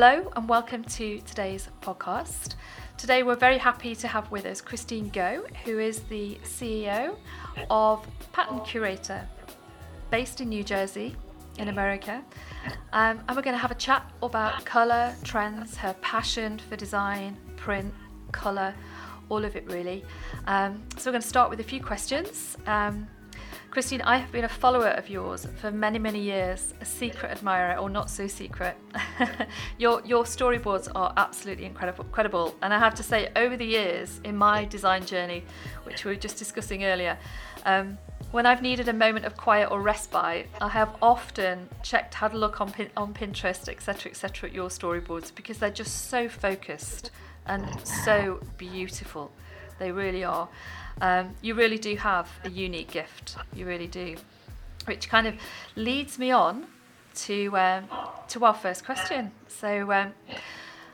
hello 0.00 0.30
and 0.36 0.48
welcome 0.48 0.84
to 0.84 1.18
today's 1.22 1.68
podcast. 1.82 2.54
Today 2.96 3.24
we're 3.24 3.34
very 3.34 3.58
happy 3.58 3.96
to 3.96 4.06
have 4.06 4.30
with 4.30 4.46
us 4.46 4.60
Christine 4.60 5.08
Go, 5.08 5.44
who 5.64 5.80
is 5.80 6.02
the 6.02 6.38
CEO 6.44 7.16
of 7.68 8.06
Pattern 8.32 8.60
Curator, 8.60 9.26
based 10.12 10.40
in 10.40 10.50
New 10.50 10.62
Jersey, 10.62 11.16
in 11.58 11.66
America. 11.66 12.22
Um, 12.92 13.18
and 13.26 13.36
we're 13.36 13.42
going 13.42 13.56
to 13.56 13.60
have 13.60 13.72
a 13.72 13.74
chat 13.74 14.08
about 14.22 14.64
colour, 14.64 15.16
trends, 15.24 15.76
her 15.78 15.96
passion 16.00 16.60
for 16.60 16.76
design, 16.76 17.36
print, 17.56 17.92
colour, 18.30 18.76
all 19.30 19.44
of 19.44 19.56
it 19.56 19.66
really. 19.66 20.04
Um, 20.46 20.80
so 20.96 21.10
we're 21.10 21.14
going 21.14 21.22
to 21.22 21.28
start 21.28 21.50
with 21.50 21.58
a 21.58 21.64
few 21.64 21.82
questions. 21.82 22.56
Um, 22.68 23.08
Christine, 23.78 24.00
I 24.00 24.16
have 24.16 24.32
been 24.32 24.42
a 24.42 24.48
follower 24.48 24.88
of 24.88 25.08
yours 25.08 25.46
for 25.60 25.70
many, 25.70 26.00
many 26.00 26.18
years, 26.18 26.74
a 26.80 26.84
secret 26.84 27.30
admirer, 27.30 27.76
or 27.78 27.88
not 27.88 28.10
so 28.10 28.26
secret. 28.26 28.76
your 29.78 30.02
your 30.04 30.24
storyboards 30.24 30.88
are 30.96 31.12
absolutely 31.16 31.64
incredible, 31.64 32.04
incredible, 32.04 32.56
and 32.60 32.74
I 32.74 32.80
have 32.80 32.96
to 32.96 33.04
say, 33.04 33.30
over 33.36 33.56
the 33.56 33.64
years 33.64 34.20
in 34.24 34.36
my 34.36 34.64
design 34.64 35.06
journey, 35.06 35.44
which 35.84 36.04
we 36.04 36.10
were 36.10 36.16
just 36.16 36.38
discussing 36.38 36.86
earlier, 36.86 37.16
um, 37.66 37.98
when 38.32 38.46
I've 38.46 38.62
needed 38.62 38.88
a 38.88 38.92
moment 38.92 39.26
of 39.26 39.36
quiet 39.36 39.70
or 39.70 39.80
respite, 39.80 40.48
I 40.60 40.70
have 40.70 40.96
often 41.00 41.68
checked 41.84 42.14
how 42.14 42.26
to 42.26 42.36
look 42.36 42.60
on 42.60 42.72
Pin- 42.72 42.90
on 42.96 43.14
Pinterest, 43.14 43.68
etc., 43.68 44.10
etc., 44.10 44.48
at 44.48 44.54
your 44.56 44.70
storyboards 44.70 45.32
because 45.32 45.58
they're 45.58 45.70
just 45.70 46.08
so 46.10 46.28
focused 46.28 47.12
and 47.46 47.64
so 47.86 48.40
beautiful. 48.56 49.30
They 49.78 49.92
really 49.92 50.24
are. 50.24 50.48
Um, 51.00 51.34
you 51.42 51.54
really 51.54 51.78
do 51.78 51.96
have 51.96 52.28
a 52.44 52.50
unique 52.50 52.90
gift. 52.90 53.36
You 53.54 53.66
really 53.66 53.86
do, 53.86 54.16
which 54.86 55.08
kind 55.08 55.26
of 55.26 55.34
leads 55.76 56.18
me 56.18 56.30
on 56.30 56.66
to 57.14 57.56
um, 57.56 57.88
to 58.28 58.44
our 58.44 58.54
first 58.54 58.84
question. 58.84 59.32
So, 59.48 59.92
um, 59.92 60.12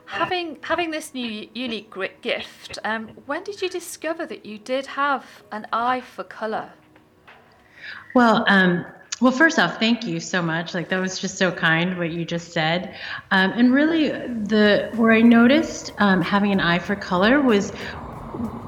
having 0.05 0.57
having 0.61 0.91
this 0.91 1.13
new 1.13 1.47
unique 1.53 1.93
gift, 2.21 2.79
um, 2.83 3.09
when 3.25 3.43
did 3.43 3.61
you 3.61 3.69
discover 3.69 4.25
that 4.25 4.45
you 4.45 4.57
did 4.57 4.85
have 4.87 5.25
an 5.51 5.67
eye 5.73 6.01
for 6.01 6.23
color? 6.23 6.69
Well, 8.13 8.45
um, 8.47 8.85
well, 9.21 9.31
first 9.31 9.59
off, 9.59 9.79
thank 9.79 10.05
you 10.05 10.19
so 10.19 10.41
much. 10.41 10.73
Like 10.73 10.89
that 10.89 10.99
was 10.99 11.19
just 11.19 11.37
so 11.37 11.51
kind 11.51 11.97
what 11.97 12.11
you 12.11 12.25
just 12.25 12.51
said. 12.51 12.95
Um, 13.31 13.51
and 13.55 13.73
really, 13.73 14.09
the 14.09 14.91
where 14.95 15.13
I 15.13 15.21
noticed 15.21 15.93
um, 15.99 16.21
having 16.21 16.51
an 16.51 16.59
eye 16.59 16.79
for 16.79 16.95
color 16.95 17.41
was 17.41 17.71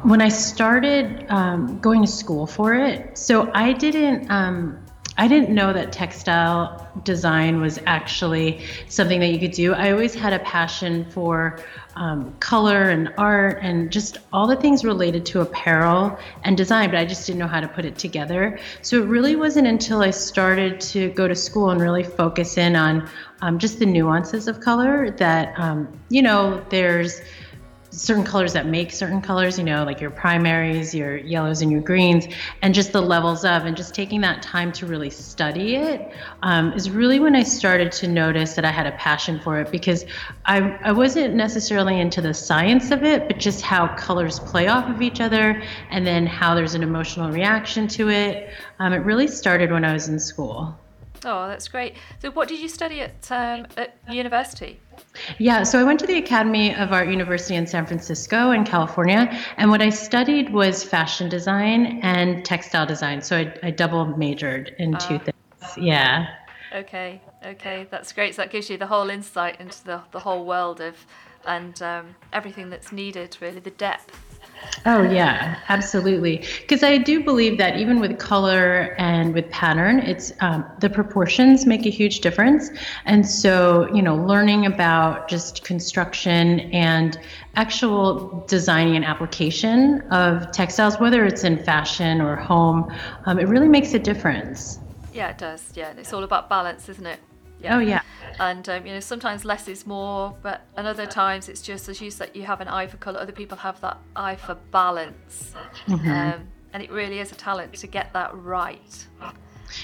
when 0.03 0.21
I 0.21 0.29
started 0.29 1.25
um, 1.29 1.79
going 1.79 2.01
to 2.01 2.07
school 2.07 2.47
for 2.47 2.73
it. 2.73 3.17
So 3.17 3.51
I 3.53 3.73
didn't. 3.73 4.29
Um, 4.29 4.83
I 5.19 5.27
didn't 5.27 5.49
know 5.49 5.73
that 5.73 5.91
textile 5.91 6.87
design 7.03 7.59
was 7.59 7.79
actually 7.87 8.63
something 8.87 9.19
that 9.19 9.29
you 9.29 9.39
could 9.39 9.51
do. 9.51 9.73
I 9.73 9.91
always 9.91 10.13
had 10.13 10.31
a 10.31 10.39
passion 10.39 11.09
for 11.09 11.59
um, 11.95 12.35
color 12.39 12.91
and 12.91 13.11
art 13.17 13.57
and 13.63 13.91
just 13.91 14.19
all 14.31 14.45
the 14.45 14.55
things 14.55 14.85
related 14.85 15.25
to 15.27 15.41
apparel 15.41 16.19
and 16.43 16.55
design, 16.55 16.91
but 16.91 16.99
I 16.99 17.05
just 17.05 17.25
didn't 17.25 17.39
know 17.39 17.47
how 17.47 17.59
to 17.59 17.67
put 17.67 17.83
it 17.83 17.97
together. 17.97 18.59
So 18.83 19.01
it 19.01 19.07
really 19.07 19.35
wasn't 19.35 19.65
until 19.65 20.01
I 20.01 20.11
started 20.11 20.79
to 20.81 21.09
go 21.09 21.27
to 21.27 21.33
school 21.33 21.71
and 21.71 21.81
really 21.81 22.03
focus 22.03 22.55
in 22.55 22.75
on 22.75 23.09
um, 23.41 23.57
just 23.57 23.79
the 23.79 23.87
nuances 23.87 24.47
of 24.47 24.59
color 24.59 25.09
that, 25.09 25.59
um, 25.59 25.87
you 26.09 26.21
know, 26.21 26.63
there's 26.69 27.21
certain 27.97 28.23
colors 28.23 28.53
that 28.53 28.67
make 28.67 28.91
certain 28.91 29.21
colors, 29.21 29.57
you 29.57 29.63
know, 29.63 29.83
like 29.83 29.99
your 29.99 30.11
primaries, 30.11 30.93
your 30.93 31.17
yellows, 31.17 31.61
and 31.61 31.71
your 31.71 31.81
greens, 31.81 32.27
and 32.61 32.73
just 32.73 32.91
the 32.91 33.01
levels 33.01 33.43
of, 33.43 33.65
and 33.65 33.75
just 33.75 33.93
taking 33.93 34.21
that 34.21 34.41
time 34.41 34.71
to 34.71 34.85
really 34.85 35.09
study 35.09 35.75
it 35.75 36.11
um, 36.43 36.71
is 36.73 36.89
really 36.89 37.19
when 37.19 37.35
I 37.35 37.43
started 37.43 37.91
to 37.93 38.07
notice 38.07 38.53
that 38.53 38.65
I 38.65 38.71
had 38.71 38.85
a 38.85 38.91
passion 38.91 39.39
for 39.39 39.59
it 39.59 39.71
because 39.71 40.05
I, 40.45 40.77
I 40.83 40.91
wasn't 40.91 41.33
necessarily 41.33 41.99
into 41.99 42.21
the 42.21 42.33
science 42.33 42.91
of 42.91 43.03
it, 43.03 43.27
but 43.27 43.39
just 43.39 43.61
how 43.61 43.87
colors 43.95 44.39
play 44.39 44.67
off 44.67 44.89
of 44.89 45.01
each 45.01 45.19
other 45.19 45.63
and 45.89 46.05
then 46.05 46.27
how 46.27 46.53
there's 46.53 46.75
an 46.75 46.83
emotional 46.83 47.31
reaction 47.31 47.87
to 47.89 48.09
it. 48.09 48.49
Um, 48.79 48.93
it 48.93 48.97
really 48.97 49.27
started 49.27 49.71
when 49.71 49.83
I 49.83 49.93
was 49.93 50.07
in 50.07 50.19
school. 50.19 50.77
Oh, 51.29 51.45
that's 51.49 51.67
great. 51.67 51.95
So, 52.21 52.31
what 52.31 52.47
did 52.47 52.61
you 52.61 52.69
study 52.69 53.01
at, 53.01 53.29
um, 53.31 53.67
at 53.75 53.97
university? 54.09 54.79
Yeah, 55.39 55.63
so 55.63 55.77
I 55.77 55.83
went 55.83 55.99
to 55.99 56.07
the 56.07 56.17
Academy 56.17 56.73
of 56.73 56.93
Art 56.93 57.09
University 57.09 57.55
in 57.55 57.67
San 57.67 57.85
Francisco 57.85 58.51
in 58.51 58.63
California, 58.63 59.29
and 59.57 59.69
what 59.69 59.81
I 59.81 59.89
studied 59.89 60.53
was 60.53 60.85
fashion 60.85 61.27
design 61.27 61.99
and 62.01 62.45
textile 62.45 62.85
design. 62.85 63.21
So 63.21 63.39
I, 63.39 63.53
I 63.61 63.71
double 63.71 64.05
majored 64.05 64.73
in 64.79 64.95
uh, 64.95 64.99
two 64.99 65.19
things. 65.19 65.77
Yeah. 65.77 66.27
Okay, 66.73 67.21
okay, 67.45 67.87
that's 67.91 68.13
great. 68.13 68.35
So 68.35 68.43
that 68.43 68.51
gives 68.51 68.69
you 68.69 68.77
the 68.77 68.87
whole 68.87 69.09
insight 69.09 69.59
into 69.59 69.83
the, 69.83 70.01
the 70.11 70.19
whole 70.19 70.45
world 70.45 70.79
of 70.79 70.95
and 71.45 71.81
um, 71.81 72.15
everything 72.31 72.69
that's 72.69 72.93
needed, 72.93 73.37
really, 73.41 73.59
the 73.59 73.71
depth 73.71 74.26
Oh, 74.85 75.03
yeah, 75.03 75.59
absolutely. 75.69 76.45
Because 76.61 76.81
I 76.81 76.97
do 76.97 77.23
believe 77.23 77.57
that 77.57 77.77
even 77.77 77.99
with 77.99 78.17
color 78.19 78.95
and 78.97 79.33
with 79.33 79.49
pattern, 79.49 79.99
it's 79.99 80.31
um, 80.39 80.65
the 80.79 80.89
proportions 80.89 81.65
make 81.65 81.85
a 81.85 81.89
huge 81.89 82.21
difference. 82.21 82.69
And 83.05 83.27
so, 83.27 83.93
you 83.93 84.01
know, 84.01 84.15
learning 84.15 84.65
about 84.65 85.27
just 85.27 85.63
construction 85.65 86.61
and 86.71 87.19
actual 87.55 88.45
designing 88.47 88.95
and 88.95 89.03
application 89.03 90.01
of 90.11 90.51
textiles, 90.51 90.99
whether 90.99 91.25
it's 91.25 91.43
in 91.43 91.61
fashion 91.63 92.21
or 92.21 92.35
home, 92.35 92.89
um, 93.25 93.39
it 93.39 93.47
really 93.47 93.67
makes 93.67 93.93
a 93.93 93.99
difference. 93.99 94.79
Yeah, 95.13 95.29
it 95.29 95.37
does. 95.37 95.71
Yeah, 95.75 95.93
it's 95.97 96.13
all 96.13 96.23
about 96.23 96.49
balance, 96.49 96.87
isn't 96.87 97.05
it? 97.05 97.19
Yeah. 97.59 97.75
Oh 97.75 97.79
yeah. 97.79 98.01
And 98.39 98.67
um, 98.69 98.85
you 98.85 98.93
know, 98.93 98.99
sometimes 98.99 99.45
less 99.45 99.67
is 99.67 99.87
more, 99.87 100.35
but 100.41 100.61
and 100.75 100.85
other 100.85 101.05
times 101.05 101.49
it's 101.49 101.61
just 101.61 101.89
as 101.89 102.01
you 102.01 102.11
said, 102.11 102.31
you 102.33 102.43
have 102.43 102.61
an 102.61 102.67
eye 102.67 102.87
for 102.87 102.97
color. 102.97 103.19
Other 103.19 103.31
people 103.31 103.57
have 103.57 103.81
that 103.81 103.97
eye 104.15 104.35
for 104.35 104.55
balance, 104.71 105.53
mm-hmm. 105.87 106.09
um, 106.09 106.47
and 106.73 106.83
it 106.83 106.91
really 106.91 107.19
is 107.19 107.31
a 107.31 107.35
talent 107.35 107.73
to 107.75 107.87
get 107.87 108.13
that 108.13 108.35
right. 108.35 109.07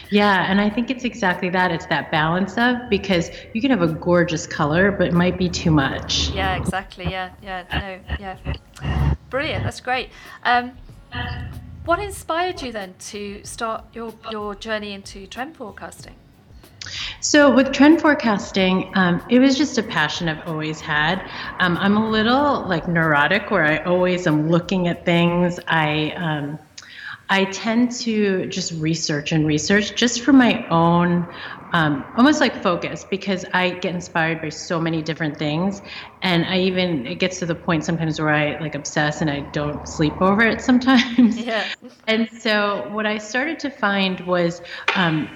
Yeah, 0.09 0.49
and 0.49 0.61
I 0.61 0.69
think 0.69 0.89
it's 0.89 1.03
exactly 1.03 1.49
that. 1.49 1.71
It's 1.71 1.85
that 1.87 2.11
balance 2.11 2.57
of 2.57 2.89
because 2.89 3.29
you 3.53 3.61
can 3.61 3.71
have 3.71 3.81
a 3.81 3.87
gorgeous 3.87 4.47
color, 4.47 4.91
but 4.91 5.07
it 5.07 5.13
might 5.13 5.37
be 5.37 5.49
too 5.49 5.71
much. 5.71 6.29
Yeah, 6.29 6.55
exactly. 6.55 7.05
Yeah, 7.09 7.31
yeah, 7.41 7.63
no, 7.71 8.15
yeah. 8.19 9.15
Brilliant. 9.29 9.63
That's 9.63 9.81
great. 9.81 10.09
Um, 10.43 10.73
what 11.85 11.99
inspired 11.99 12.61
you 12.61 12.71
then 12.71 12.95
to 13.11 13.43
start 13.43 13.83
your 13.93 14.13
your 14.31 14.55
journey 14.55 14.93
into 14.93 15.27
trend 15.27 15.57
forecasting? 15.57 16.15
So 17.21 17.53
with 17.53 17.71
trend 17.71 18.01
forecasting, 18.01 18.91
um, 18.95 19.23
it 19.29 19.39
was 19.39 19.57
just 19.57 19.77
a 19.77 19.83
passion 19.83 20.27
I've 20.27 20.45
always 20.47 20.81
had. 20.81 21.29
Um, 21.59 21.77
I'm 21.77 21.97
a 21.97 22.09
little 22.09 22.67
like 22.67 22.87
neurotic, 22.87 23.49
where 23.51 23.63
I 23.63 23.77
always 23.77 24.27
am 24.27 24.49
looking 24.49 24.87
at 24.87 25.05
things. 25.05 25.59
I 25.67 26.11
um, 26.17 26.59
I 27.29 27.45
tend 27.45 27.91
to 28.01 28.45
just 28.47 28.73
research 28.73 29.31
and 29.31 29.47
research 29.47 29.95
just 29.95 30.21
for 30.21 30.33
my 30.33 30.67
own, 30.67 31.27
um, 31.71 32.05
almost 32.17 32.41
like 32.41 32.61
focus, 32.61 33.05
because 33.09 33.45
I 33.53 33.71
get 33.71 33.95
inspired 33.95 34.41
by 34.41 34.49
so 34.49 34.79
many 34.79 35.01
different 35.01 35.37
things, 35.39 35.81
and 36.21 36.45
I 36.45 36.59
even 36.59 37.07
it 37.07 37.15
gets 37.15 37.39
to 37.39 37.45
the 37.45 37.55
point 37.55 37.85
sometimes 37.85 38.19
where 38.19 38.29
I 38.33 38.59
like 38.59 38.75
obsess 38.75 39.21
and 39.21 39.29
I 39.29 39.39
don't 39.39 39.87
sleep 39.87 40.21
over 40.21 40.41
it 40.41 40.61
sometimes. 40.61 41.37
Yeah. 41.37 41.67
and 42.07 42.29
so 42.29 42.89
what 42.91 43.05
I 43.05 43.17
started 43.17 43.59
to 43.59 43.69
find 43.69 44.19
was 44.27 44.61
um, 44.95 45.29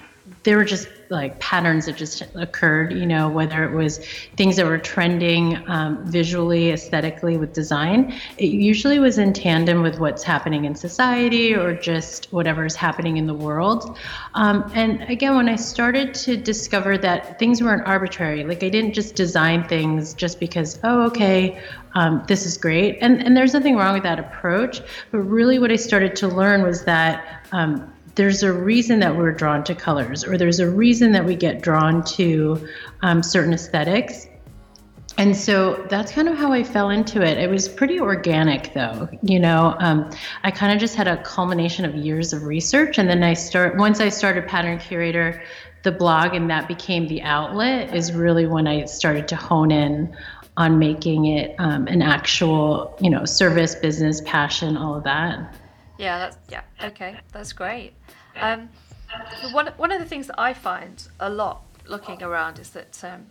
there 0.44 0.58
were 0.58 0.66
just 0.66 0.88
like 1.10 1.40
patterns 1.40 1.86
that 1.86 1.96
just 1.96 2.24
occurred, 2.36 2.94
you 2.94 3.06
know, 3.06 3.30
whether 3.30 3.64
it 3.64 3.76
was 3.76 4.06
things 4.36 4.56
that 4.58 4.66
were 4.66 4.78
trending 4.78 5.58
um, 5.70 6.06
visually, 6.06 6.72
aesthetically 6.72 7.38
with 7.38 7.54
design, 7.54 8.14
it 8.38 8.48
usually 8.48 9.00
was 9.00 9.18
in 9.18 9.34
tandem 9.34 9.82
with 9.82 10.00
what's 10.00 10.24
happening 10.24 10.66
in 10.66 10.76
society 10.76 11.54
or 11.54 11.74
just 11.74 12.32
whatever 12.34 12.66
is 12.66 12.76
happening 12.76 13.18
in 13.18 13.28
the 13.28 13.34
world. 13.34 13.98
Um, 14.34 14.70
and 14.74 15.02
again, 15.04 15.36
when 15.36 15.50
I 15.50 15.56
started 15.56 16.14
to 16.16 16.36
discover 16.36 16.98
that 16.98 17.40
things 17.40 17.62
weren't 17.62 17.86
arbitrary, 17.88 18.44
like 18.44 18.64
I 18.64 18.70
didn't 18.70 18.94
just 18.94 19.16
design 19.16 19.68
things 19.68 20.14
just 20.14 20.40
because, 20.40 20.80
oh, 20.84 21.06
okay, 21.08 21.62
um, 21.96 22.24
this 22.28 22.46
is 22.46 22.58
great. 22.58 22.98
And, 23.02 23.22
and 23.22 23.36
there's 23.36 23.54
nothing 23.54 23.76
wrong 23.76 23.94
with 23.94 24.04
that 24.04 24.20
approach. 24.20 24.82
But 25.12 25.20
really, 25.20 25.58
what 25.58 25.72
I 25.72 25.78
started 25.78 26.16
to 26.18 26.28
learn 26.28 26.64
was 26.64 26.84
that 26.86 27.46
um, 27.52 27.92
there's 28.18 28.42
a 28.44 28.52
reason 28.52 29.00
that 29.00 29.16
we're 29.16 29.32
drawn 29.32 29.64
to 29.64 29.76
colors, 29.76 30.26
or 30.26 30.38
there's 30.38 30.60
a 30.60 30.70
reason 30.70 31.12
that 31.14 31.24
we 31.24 31.36
get 31.36 31.62
drawn 31.62 32.04
to 32.04 32.68
um, 33.02 33.24
certain 33.24 33.54
aesthetics. 33.54 34.28
And 35.20 35.36
so 35.36 35.86
that's 35.90 36.12
kind 36.12 36.28
of 36.28 36.36
how 36.38 36.52
I 36.52 36.64
fell 36.64 36.90
into 36.90 37.22
it. 37.22 37.38
It 37.38 37.50
was 37.50 37.70
pretty 37.70 38.00
organic, 38.00 38.74
though. 38.74 39.08
You 39.22 39.40
know, 39.40 39.76
um, 39.80 40.10
I 40.44 40.52
kind 40.52 40.74
of 40.74 40.80
just 40.80 40.96
had 40.96 41.08
a 41.08 41.18
culmination 41.24 41.86
of 41.86 41.96
years 41.96 42.34
of 42.34 42.44
research, 42.44 42.98
and 42.98 43.08
then 43.08 43.24
I 43.24 43.34
start 43.34 43.78
once 43.78 44.00
I 44.00 44.10
started 44.10 44.48
Pattern 44.48 44.80
Curator, 44.80 45.42
the 45.84 45.92
blog, 45.92 46.34
and 46.34 46.50
that 46.50 46.68
became 46.68 47.08
the 47.08 47.22
outlet. 47.22 47.96
Is 47.96 48.12
really 48.12 48.48
when 48.48 48.68
I 48.68 48.86
started 48.86 49.28
to 49.30 49.36
hone 49.36 49.72
in 49.72 50.16
on 50.56 50.80
making 50.80 51.26
it 51.26 51.56
um, 51.60 51.86
an 51.88 52.02
actual, 52.02 52.98
you 53.00 53.12
know, 53.12 53.26
service, 53.26 53.76
business, 53.76 54.22
passion, 54.22 54.76
all 54.76 54.96
of 54.96 55.04
that. 55.04 55.56
Yeah, 55.98 56.20
that's 56.20 56.38
yeah. 56.50 56.62
Okay, 56.84 57.20
that's 57.32 57.54
great. 57.54 57.94
Um, 58.40 58.70
one 59.52 59.68
one 59.78 59.92
of 59.92 60.00
the 60.00 60.06
things 60.06 60.28
that 60.28 60.40
I 60.40 60.54
find 60.54 61.08
a 61.20 61.30
lot 61.30 61.64
looking 61.88 62.22
around 62.22 62.60
is 62.60 62.72
that 62.72 63.04
um, 63.04 63.28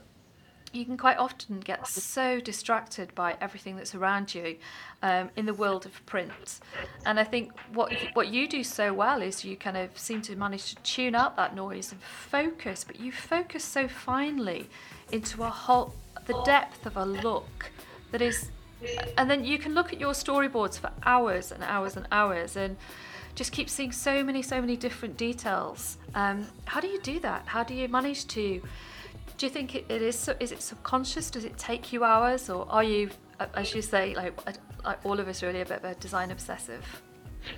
you 0.72 0.84
can 0.84 0.96
quite 0.96 1.16
often 1.16 1.60
get 1.60 1.86
so 1.86 2.40
distracted 2.40 3.14
by 3.14 3.36
everything 3.40 3.76
that's 3.76 3.94
around 3.94 4.34
you 4.34 4.56
um, 5.02 5.30
in 5.36 5.46
the 5.46 5.54
world 5.54 5.86
of 5.86 6.04
print. 6.06 6.60
And 7.04 7.18
I 7.18 7.24
think 7.24 7.52
what 7.72 7.92
what 8.14 8.28
you 8.28 8.48
do 8.48 8.62
so 8.64 8.92
well 8.92 9.22
is 9.22 9.44
you 9.44 9.56
kind 9.56 9.76
of 9.76 9.96
seem 9.98 10.22
to 10.22 10.36
manage 10.36 10.74
to 10.74 10.82
tune 10.82 11.14
out 11.14 11.36
that 11.36 11.54
noise 11.54 11.92
and 11.92 12.00
focus, 12.02 12.84
but 12.84 13.00
you 13.00 13.12
focus 13.12 13.64
so 13.64 13.88
finely 13.88 14.68
into 15.12 15.42
a 15.44 15.50
whole 15.50 15.94
the 16.26 16.42
depth 16.44 16.86
of 16.86 16.96
a 16.96 17.04
look 17.04 17.70
that 18.10 18.20
is 18.20 18.50
and 19.16 19.30
then 19.30 19.44
you 19.44 19.58
can 19.58 19.74
look 19.74 19.92
at 19.92 20.00
your 20.00 20.12
storyboards 20.12 20.78
for 20.78 20.90
hours 21.04 21.52
and 21.52 21.62
hours 21.62 21.96
and 21.96 22.06
hours 22.12 22.56
and 22.56 22.76
just 23.34 23.52
keep 23.52 23.68
seeing 23.68 23.92
so 23.92 24.22
many 24.22 24.42
so 24.42 24.60
many 24.60 24.76
different 24.76 25.16
details. 25.16 25.98
Um, 26.14 26.46
how 26.64 26.80
do 26.80 26.88
you 26.88 27.00
do 27.00 27.20
that? 27.20 27.46
How 27.46 27.62
do 27.62 27.74
you 27.74 27.88
manage 27.88 28.26
to 28.28 28.60
do 29.38 29.46
you 29.46 29.50
think 29.50 29.74
it, 29.74 29.86
it 29.88 30.02
is 30.02 30.28
is 30.40 30.52
it 30.52 30.62
subconscious? 30.62 31.30
Does 31.30 31.44
it 31.44 31.56
take 31.58 31.92
you 31.92 32.04
hours 32.04 32.48
or 32.48 32.66
are 32.70 32.84
you 32.84 33.10
as 33.54 33.74
you 33.74 33.82
say 33.82 34.14
like, 34.14 34.34
like 34.46 34.98
all 35.04 35.20
of 35.20 35.28
us 35.28 35.42
really 35.42 35.60
a 35.60 35.66
bit 35.66 35.78
of 35.78 35.84
a 35.84 35.94
design 35.96 36.30
obsessive? 36.30 37.02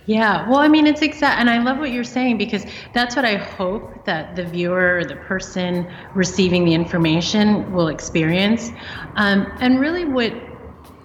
Yeah, 0.07 0.49
well, 0.49 0.59
I 0.59 0.69
mean, 0.69 0.87
it's 0.87 1.01
exact, 1.01 1.41
and 1.41 1.49
I 1.49 1.63
love 1.63 1.79
what 1.79 1.91
you're 1.91 2.05
saying 2.05 2.37
because 2.37 2.67
that's 2.93 3.17
what 3.17 3.25
I 3.25 3.37
hope 3.37 4.05
that 4.05 4.37
the 4.37 4.45
viewer 4.45 4.99
or 4.99 5.05
the 5.05 5.17
person 5.17 5.91
receiving 6.15 6.65
the 6.65 6.75
information 6.75 7.73
will 7.73 7.89
experience. 7.89 8.71
Um, 9.17 9.51
and 9.61 9.81
really, 9.81 10.05
what 10.05 10.33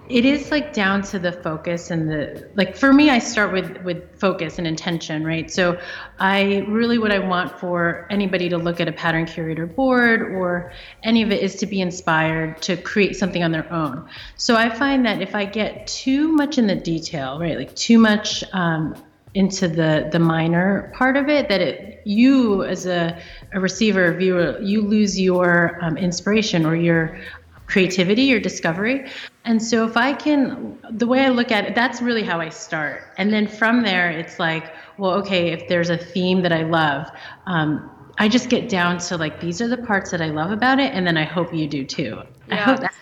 it 0.08 0.26
is 0.26 0.50
like 0.50 0.74
down 0.74 1.00
to 1.00 1.18
the 1.18 1.32
focus 1.32 1.90
and 1.90 2.10
the 2.10 2.50
like 2.56 2.76
for 2.76 2.92
me 2.92 3.08
i 3.08 3.18
start 3.18 3.52
with 3.52 3.82
with 3.84 4.18
focus 4.18 4.58
and 4.58 4.66
intention 4.66 5.24
right 5.24 5.50
so 5.50 5.78
i 6.18 6.64
really 6.68 6.98
what 6.98 7.10
i 7.10 7.18
want 7.18 7.58
for 7.58 8.06
anybody 8.10 8.48
to 8.48 8.58
look 8.58 8.80
at 8.80 8.88
a 8.88 8.92
pattern 8.92 9.24
curator 9.24 9.66
board 9.66 10.20
or 10.20 10.72
any 11.04 11.22
of 11.22 11.32
it 11.32 11.42
is 11.42 11.56
to 11.56 11.66
be 11.66 11.80
inspired 11.80 12.60
to 12.60 12.76
create 12.76 13.16
something 13.16 13.42
on 13.42 13.50
their 13.50 13.70
own 13.72 14.06
so 14.36 14.56
i 14.56 14.68
find 14.68 15.06
that 15.06 15.22
if 15.22 15.34
i 15.34 15.44
get 15.44 15.86
too 15.86 16.28
much 16.28 16.58
in 16.58 16.66
the 16.66 16.76
detail 16.76 17.38
right 17.38 17.56
like 17.56 17.74
too 17.74 17.98
much 17.98 18.44
um, 18.52 18.94
into 19.32 19.66
the 19.66 20.08
the 20.12 20.18
minor 20.18 20.92
part 20.94 21.16
of 21.16 21.28
it 21.28 21.48
that 21.48 21.60
it 21.60 22.02
you 22.04 22.62
as 22.64 22.84
a, 22.86 23.18
a 23.52 23.58
receiver 23.58 24.12
viewer 24.12 24.60
you 24.60 24.82
lose 24.82 25.18
your 25.18 25.78
um, 25.82 25.96
inspiration 25.96 26.66
or 26.66 26.76
your 26.76 27.18
creativity 27.66 28.32
or 28.32 28.40
discovery. 28.40 29.10
And 29.44 29.62
so 29.62 29.86
if 29.86 29.96
I 29.96 30.14
can, 30.14 30.78
the 30.90 31.06
way 31.06 31.24
I 31.24 31.28
look 31.28 31.52
at 31.52 31.66
it, 31.66 31.74
that's 31.74 32.00
really 32.00 32.22
how 32.22 32.40
I 32.40 32.48
start. 32.48 33.12
And 33.18 33.32
then 33.32 33.46
from 33.46 33.82
there, 33.82 34.10
it's 34.10 34.38
like, 34.38 34.74
well, 34.96 35.12
okay, 35.14 35.52
if 35.52 35.68
there's 35.68 35.90
a 35.90 35.98
theme 35.98 36.42
that 36.42 36.52
I 36.52 36.62
love, 36.62 37.10
um, 37.46 37.90
I 38.16 38.28
just 38.28 38.48
get 38.48 38.68
down 38.68 38.98
to 38.98 39.16
like, 39.18 39.40
these 39.40 39.60
are 39.60 39.68
the 39.68 39.76
parts 39.76 40.10
that 40.12 40.22
I 40.22 40.28
love 40.28 40.50
about 40.50 40.80
it. 40.80 40.94
And 40.94 41.06
then 41.06 41.18
I 41.18 41.24
hope 41.24 41.52
you 41.52 41.66
do 41.66 41.84
too. 41.84 42.22
Yeah. 42.48 42.54
I 42.54 42.56
hope 42.56 42.80
that, 42.80 42.94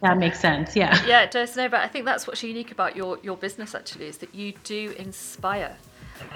that 0.00 0.16
makes 0.16 0.40
sense. 0.40 0.74
Yeah. 0.74 1.04
Yeah, 1.06 1.22
it 1.22 1.32
does. 1.32 1.54
No, 1.54 1.68
but 1.68 1.80
I 1.80 1.88
think 1.88 2.06
that's 2.06 2.26
what's 2.26 2.42
unique 2.42 2.70
about 2.70 2.96
your, 2.96 3.18
your 3.22 3.36
business 3.36 3.74
actually 3.74 4.06
is 4.06 4.18
that 4.18 4.34
you 4.34 4.54
do 4.64 4.94
inspire. 4.96 5.76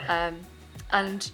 Um, 0.08 0.40
and 0.92 1.30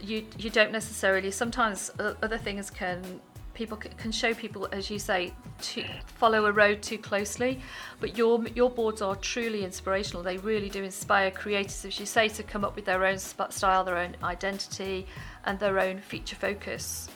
you 0.00 0.24
you 0.36 0.50
don't 0.50 0.70
necessarily 0.70 1.30
sometimes 1.30 1.90
other 1.98 2.38
things 2.38 2.70
can 2.70 3.20
people 3.58 3.76
can 3.76 4.12
show 4.12 4.32
people, 4.32 4.68
as 4.70 4.88
you 4.88 5.00
say, 5.00 5.32
to 5.60 5.84
follow 6.06 6.46
a 6.46 6.52
road 6.52 6.80
too 6.80 6.96
closely. 6.96 7.60
But 7.98 8.16
your 8.16 8.46
your 8.54 8.70
boards 8.70 9.02
are 9.02 9.16
truly 9.16 9.64
inspirational. 9.64 10.22
They 10.22 10.38
really 10.38 10.70
do 10.70 10.84
inspire 10.84 11.32
creators, 11.32 11.84
as 11.84 11.98
you 11.98 12.06
say, 12.06 12.28
to 12.28 12.42
come 12.44 12.64
up 12.64 12.76
with 12.76 12.84
their 12.84 13.04
own 13.04 13.18
style, 13.18 13.82
their 13.82 13.98
own 13.98 14.16
identity, 14.22 15.06
and 15.44 15.58
their 15.58 15.80
own 15.80 15.98
feature 15.98 16.36
focus 16.36 17.08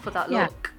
for 0.00 0.10
that 0.10 0.30
yeah. 0.30 0.42
look. 0.46 0.74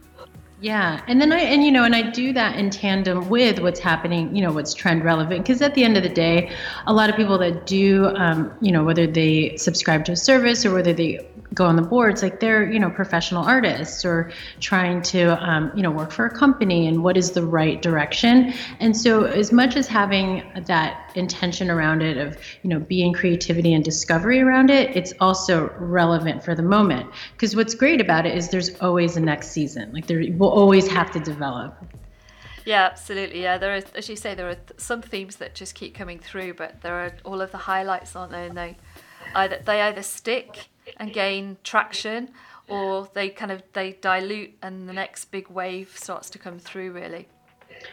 Yeah, 0.61 1.01
and 1.07 1.19
then 1.19 1.31
I 1.31 1.39
and 1.39 1.63
you 1.63 1.71
know, 1.71 1.83
and 1.83 1.95
I 1.95 2.03
do 2.11 2.31
that 2.33 2.55
in 2.55 2.69
tandem 2.69 3.29
with 3.29 3.57
what's 3.61 3.79
happening, 3.79 4.35
you 4.35 4.43
know, 4.43 4.51
what's 4.51 4.75
trend 4.75 5.03
relevant. 5.03 5.43
Because 5.43 5.59
at 5.63 5.73
the 5.73 5.83
end 5.83 5.97
of 5.97 6.03
the 6.03 6.09
day, 6.27 6.51
a 6.85 6.93
lot 6.93 7.09
of 7.09 7.15
people 7.15 7.39
that 7.39 7.65
do, 7.65 8.05
um, 8.15 8.53
you 8.61 8.71
know, 8.71 8.83
whether 8.83 9.07
they 9.07 9.57
subscribe 9.57 10.05
to 10.05 10.11
a 10.11 10.15
service 10.15 10.63
or 10.63 10.71
whether 10.71 10.93
they 10.93 11.27
go 11.53 11.65
on 11.65 11.75
the 11.75 11.81
boards 11.81 12.24
like 12.24 12.39
they're 12.39 12.69
you 12.71 12.80
know 12.80 12.89
professional 12.89 13.44
artists 13.44 14.06
or 14.06 14.31
trying 14.59 15.01
to 15.01 15.31
um, 15.48 15.71
you 15.75 15.83
know 15.83 15.92
work 15.92 16.12
for 16.12 16.25
a 16.25 16.30
company 16.30 16.88
and 16.88 17.03
what 17.03 17.18
is 17.18 17.31
the 17.31 17.44
right 17.44 17.81
direction 17.81 18.53
and 18.80 18.95
so 18.95 19.25
as 19.25 19.51
much 19.51 19.75
as 19.75 19.88
having 19.88 20.44
that 20.65 21.12
intention 21.15 21.69
around 21.69 22.01
it 22.01 22.18
of 22.18 22.38
you 22.63 22.69
know 22.69 22.80
being 22.80 23.13
creativity 23.13 23.74
and 23.74 23.83
discovery 23.83 24.39
around 24.39 24.69
it 24.69 24.95
it's 24.95 25.13
also 25.19 25.69
relevant 25.77 26.44
for 26.44 26.56
the 26.56 26.63
moment 26.63 27.09
because 27.33 27.56
what's 27.56 27.75
great 27.75 28.00
about 28.00 28.25
it 28.25 28.36
is 28.36 28.50
there's 28.50 28.80
always 28.80 29.18
a 29.18 29.19
next 29.19 29.51
season 29.51 29.92
like 29.94 30.07
there 30.07 30.24
will 30.38 30.51
always 30.51 30.88
have 30.88 31.12
to 31.12 31.19
develop 31.19 31.75
yeah, 32.63 32.86
absolutely. 32.92 33.42
Yeah, 33.42 33.57
there 33.57 33.75
are, 33.75 33.81
as 33.95 34.07
you 34.07 34.15
say, 34.15 34.36
there 34.36 34.48
are 34.48 34.57
some 34.77 35.01
themes 35.01 35.38
that 35.38 35.56
just 35.56 35.74
keep 35.74 35.95
coming 35.95 36.19
through, 36.19 36.53
but 36.53 36.81
there 36.81 36.94
are 36.94 37.13
all 37.25 37.42
of 37.42 37.51
the 37.51 37.57
highlights, 37.57 38.15
aren't 38.15 38.31
there? 38.31 38.45
And 38.45 38.56
they 38.56 38.77
either 39.33 39.62
they 39.65 39.81
either 39.81 40.03
stick 40.03 40.68
and 40.97 41.13
gain 41.13 41.57
traction 41.63 42.29
or 42.67 43.09
they 43.13 43.29
kind 43.29 43.51
of 43.51 43.63
they 43.73 43.93
dilute 43.93 44.53
and 44.61 44.87
the 44.87 44.93
next 44.93 45.25
big 45.25 45.49
wave 45.49 45.95
starts 45.95 46.29
to 46.29 46.39
come 46.39 46.59
through 46.59 46.91
really 46.91 47.27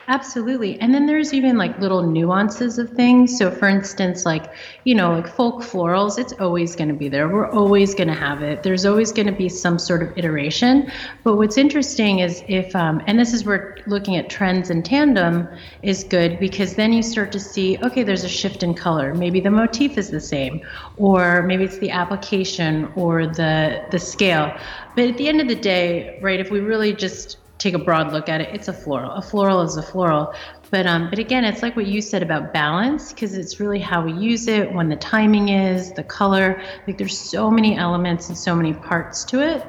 Absolutely. 0.08 0.80
And 0.80 0.94
then 0.94 1.04
there's 1.04 1.34
even 1.34 1.58
like 1.58 1.78
little 1.78 2.02
nuances 2.02 2.78
of 2.78 2.90
things. 2.90 3.36
So, 3.36 3.50
for 3.50 3.68
instance, 3.68 4.24
like, 4.24 4.50
you 4.84 4.94
know, 4.94 5.12
like 5.12 5.28
folk 5.28 5.62
florals, 5.62 6.18
it's 6.18 6.32
always 6.34 6.74
going 6.74 6.88
to 6.88 6.94
be 6.94 7.10
there. 7.10 7.28
We're 7.28 7.50
always 7.50 7.94
going 7.94 8.08
to 8.08 8.14
have 8.14 8.42
it. 8.42 8.62
There's 8.62 8.86
always 8.86 9.12
going 9.12 9.26
to 9.26 9.32
be 9.32 9.50
some 9.50 9.78
sort 9.78 10.02
of 10.02 10.16
iteration. 10.16 10.90
But 11.24 11.36
what's 11.36 11.58
interesting 11.58 12.20
is 12.20 12.42
if, 12.48 12.74
um, 12.74 13.02
and 13.06 13.18
this 13.18 13.34
is 13.34 13.44
where 13.44 13.76
looking 13.86 14.16
at 14.16 14.30
trends 14.30 14.70
in 14.70 14.82
tandem 14.82 15.46
is 15.82 16.04
good 16.04 16.40
because 16.40 16.74
then 16.74 16.92
you 16.94 17.02
start 17.02 17.30
to 17.32 17.40
see, 17.40 17.76
okay, 17.82 18.02
there's 18.02 18.24
a 18.24 18.28
shift 18.28 18.62
in 18.62 18.72
color. 18.72 19.14
Maybe 19.14 19.40
the 19.40 19.50
motif 19.50 19.98
is 19.98 20.10
the 20.10 20.20
same, 20.20 20.62
or 20.96 21.42
maybe 21.42 21.64
it's 21.64 21.78
the 21.78 21.90
application 21.90 22.90
or 22.96 23.26
the, 23.26 23.84
the 23.90 23.98
scale. 23.98 24.56
But 24.96 25.04
at 25.04 25.18
the 25.18 25.28
end 25.28 25.42
of 25.42 25.48
the 25.48 25.54
day, 25.54 26.18
right, 26.22 26.40
if 26.40 26.50
we 26.50 26.60
really 26.60 26.94
just 26.94 27.36
take 27.58 27.74
a 27.74 27.78
broad 27.78 28.12
look 28.12 28.28
at 28.28 28.40
it, 28.40 28.54
it's 28.54 28.68
a 28.68 28.72
floral. 28.72 29.10
A 29.12 29.22
floral 29.22 29.62
is 29.62 29.76
a 29.76 29.82
floral. 29.82 30.32
But 30.70 30.86
um, 30.86 31.10
but 31.10 31.18
again, 31.18 31.44
it's 31.44 31.62
like 31.62 31.76
what 31.76 31.86
you 31.86 32.00
said 32.00 32.22
about 32.22 32.52
balance, 32.52 33.12
because 33.12 33.34
it's 33.34 33.58
really 33.58 33.78
how 33.80 34.04
we 34.04 34.12
use 34.12 34.48
it, 34.48 34.72
when 34.72 34.88
the 34.88 34.96
timing 34.96 35.48
is, 35.48 35.92
the 35.92 36.04
color. 36.04 36.62
Like 36.86 36.98
there's 36.98 37.18
so 37.18 37.50
many 37.50 37.76
elements 37.76 38.28
and 38.28 38.36
so 38.36 38.54
many 38.54 38.74
parts 38.74 39.24
to 39.26 39.40
it. 39.40 39.66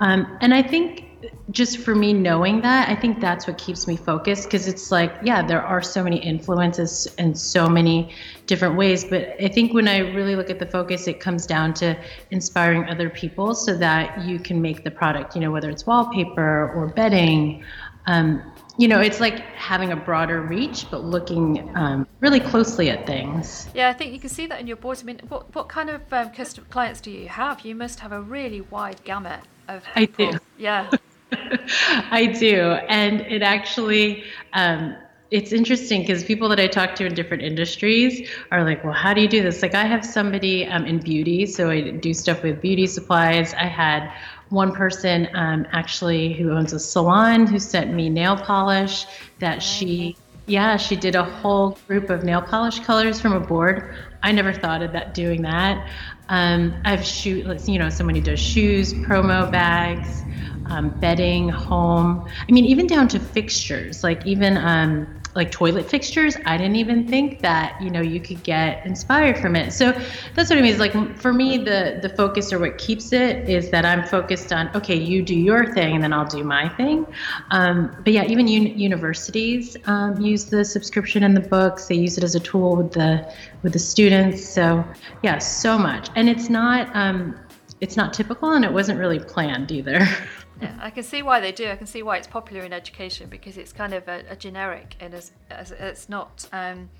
Um, 0.00 0.38
and 0.40 0.52
I 0.52 0.62
think 0.62 1.04
just 1.50 1.78
for 1.78 1.94
me 1.94 2.12
knowing 2.12 2.60
that, 2.62 2.88
I 2.88 2.94
think 2.94 3.20
that's 3.20 3.46
what 3.46 3.58
keeps 3.58 3.86
me 3.86 3.96
focused 3.96 4.44
because 4.44 4.68
it's 4.68 4.90
like, 4.90 5.14
yeah, 5.22 5.44
there 5.44 5.62
are 5.62 5.82
so 5.82 6.02
many 6.02 6.16
influences 6.18 7.06
and 7.18 7.38
so 7.38 7.68
many 7.68 8.14
different 8.46 8.76
ways. 8.76 9.04
But 9.04 9.36
I 9.42 9.48
think 9.48 9.74
when 9.74 9.88
I 9.88 9.98
really 9.98 10.36
look 10.36 10.50
at 10.50 10.58
the 10.58 10.66
focus, 10.66 11.06
it 11.06 11.20
comes 11.20 11.46
down 11.46 11.74
to 11.74 11.96
inspiring 12.30 12.84
other 12.84 13.10
people 13.10 13.54
so 13.54 13.76
that 13.78 14.22
you 14.24 14.38
can 14.38 14.60
make 14.62 14.84
the 14.84 14.90
product, 14.90 15.34
you 15.34 15.40
know, 15.40 15.50
whether 15.50 15.70
it's 15.70 15.86
wallpaper 15.86 16.72
or 16.74 16.88
bedding. 16.88 17.64
Um, 18.06 18.42
you 18.78 18.88
know, 18.88 19.00
it's 19.00 19.20
like 19.20 19.40
having 19.54 19.92
a 19.92 19.96
broader 19.96 20.40
reach, 20.40 20.86
but 20.90 21.04
looking 21.04 21.70
um, 21.76 22.06
really 22.20 22.40
closely 22.40 22.88
at 22.88 23.06
things. 23.06 23.68
Yeah, 23.74 23.90
I 23.90 23.92
think 23.92 24.12
you 24.12 24.18
can 24.18 24.30
see 24.30 24.46
that 24.46 24.60
in 24.60 24.66
your 24.66 24.76
boards. 24.76 25.02
I 25.02 25.04
mean, 25.04 25.20
what, 25.28 25.54
what 25.54 25.68
kind 25.68 25.90
of 25.90 26.00
um, 26.12 26.30
customer 26.30 26.66
clients 26.70 27.00
do 27.00 27.10
you 27.10 27.28
have? 27.28 27.60
You 27.64 27.74
must 27.74 28.00
have 28.00 28.12
a 28.12 28.20
really 28.20 28.62
wide 28.62 29.04
gamut 29.04 29.40
of 29.68 29.84
people. 29.94 30.26
I 30.26 30.30
do. 30.32 30.38
Yeah. 30.56 30.90
I 32.10 32.26
do. 32.26 32.72
And 32.88 33.20
it 33.22 33.42
actually, 33.42 34.24
um, 34.52 34.96
it's 35.30 35.52
interesting 35.52 36.02
because 36.02 36.24
people 36.24 36.48
that 36.50 36.60
I 36.60 36.66
talk 36.66 36.94
to 36.96 37.06
in 37.06 37.14
different 37.14 37.42
industries 37.42 38.28
are 38.50 38.64
like, 38.64 38.84
well, 38.84 38.92
how 38.92 39.14
do 39.14 39.22
you 39.22 39.28
do 39.28 39.42
this? 39.42 39.62
Like, 39.62 39.74
I 39.74 39.84
have 39.84 40.04
somebody 40.04 40.66
um, 40.66 40.84
in 40.84 40.98
beauty, 40.98 41.46
so 41.46 41.70
I 41.70 41.90
do 41.90 42.12
stuff 42.12 42.42
with 42.42 42.60
beauty 42.60 42.86
supplies. 42.86 43.54
I 43.54 43.66
had 43.66 44.12
one 44.50 44.72
person 44.72 45.28
um, 45.34 45.66
actually 45.72 46.34
who 46.34 46.50
owns 46.50 46.74
a 46.74 46.78
salon 46.78 47.46
who 47.46 47.58
sent 47.58 47.94
me 47.94 48.10
nail 48.10 48.36
polish 48.36 49.06
that 49.38 49.62
she, 49.62 50.16
yeah, 50.46 50.76
she 50.76 50.96
did 50.96 51.14
a 51.14 51.24
whole 51.24 51.78
group 51.88 52.10
of 52.10 52.24
nail 52.24 52.42
polish 52.42 52.80
colors 52.80 53.18
from 53.18 53.32
a 53.32 53.40
board. 53.40 53.94
I 54.22 54.32
never 54.32 54.52
thought 54.52 54.82
of 54.82 54.92
that 54.92 55.14
doing 55.14 55.42
that. 55.42 55.88
Um, 56.28 56.80
I've 56.84 57.04
shoot, 57.04 57.46
you 57.68 57.78
know, 57.78 57.90
someone 57.90 58.14
who 58.14 58.22
does 58.22 58.40
shoes, 58.40 58.94
promo 58.94 59.50
bags 59.50 60.22
um, 60.66 60.96
bedding, 61.00 61.48
home. 61.48 62.26
I 62.48 62.52
mean, 62.52 62.64
even 62.64 62.86
down 62.86 63.08
to 63.08 63.20
fixtures, 63.20 64.02
like 64.04 64.24
even 64.26 64.56
um, 64.56 65.21
like 65.34 65.50
toilet 65.50 65.88
fixtures. 65.88 66.36
I 66.44 66.56
didn't 66.56 66.76
even 66.76 67.06
think 67.08 67.40
that 67.40 67.80
you 67.80 67.90
know 67.90 68.00
you 68.00 68.20
could 68.20 68.42
get 68.42 68.84
inspired 68.84 69.38
from 69.38 69.56
it. 69.56 69.72
So 69.72 69.92
that's 70.34 70.50
what 70.50 70.58
I 70.58 70.62
mean. 70.62 70.72
Is 70.72 70.78
like 70.78 71.16
for 71.18 71.32
me, 71.32 71.58
the 71.58 71.98
the 72.02 72.08
focus 72.10 72.52
or 72.52 72.58
what 72.58 72.78
keeps 72.78 73.12
it 73.12 73.48
is 73.48 73.70
that 73.70 73.84
I'm 73.84 74.04
focused 74.04 74.52
on 74.52 74.70
okay, 74.76 74.96
you 74.96 75.22
do 75.22 75.34
your 75.34 75.72
thing 75.72 75.94
and 75.94 76.04
then 76.04 76.12
I'll 76.12 76.26
do 76.26 76.44
my 76.44 76.68
thing. 76.70 77.06
Um, 77.50 77.96
but 78.04 78.12
yeah, 78.12 78.24
even 78.24 78.46
un- 78.46 78.78
universities 78.78 79.76
um, 79.86 80.20
use 80.20 80.46
the 80.46 80.64
subscription 80.64 81.22
in 81.22 81.34
the 81.34 81.40
books. 81.40 81.86
They 81.86 81.96
use 81.96 82.18
it 82.18 82.24
as 82.24 82.34
a 82.34 82.40
tool 82.40 82.76
with 82.76 82.92
the 82.92 83.32
with 83.62 83.72
the 83.72 83.78
students. 83.78 84.46
So 84.46 84.84
yeah, 85.22 85.38
so 85.38 85.78
much, 85.78 86.08
and 86.14 86.28
it's 86.28 86.50
not 86.50 86.94
um, 86.94 87.38
it's 87.80 87.96
not 87.96 88.12
typical 88.12 88.52
and 88.52 88.64
it 88.64 88.72
wasn't 88.72 88.98
really 88.98 89.18
planned 89.18 89.72
either. 89.72 90.06
yeah, 90.62 90.78
I 90.80 90.90
can 90.90 91.02
see 91.02 91.22
why 91.22 91.40
they 91.40 91.52
do. 91.52 91.68
I 91.68 91.76
can 91.76 91.86
see 91.86 92.02
why 92.02 92.16
it's 92.16 92.26
popular 92.26 92.62
in 92.62 92.72
education 92.72 93.28
because 93.28 93.58
it's 93.58 93.72
kind 93.72 93.92
of 93.92 94.06
a, 94.08 94.24
a 94.28 94.36
generic 94.36 94.96
and 95.00 95.14
as, 95.14 95.32
as 95.50 95.72
it's 95.72 96.08
not. 96.08 96.48
Um, 96.52 96.90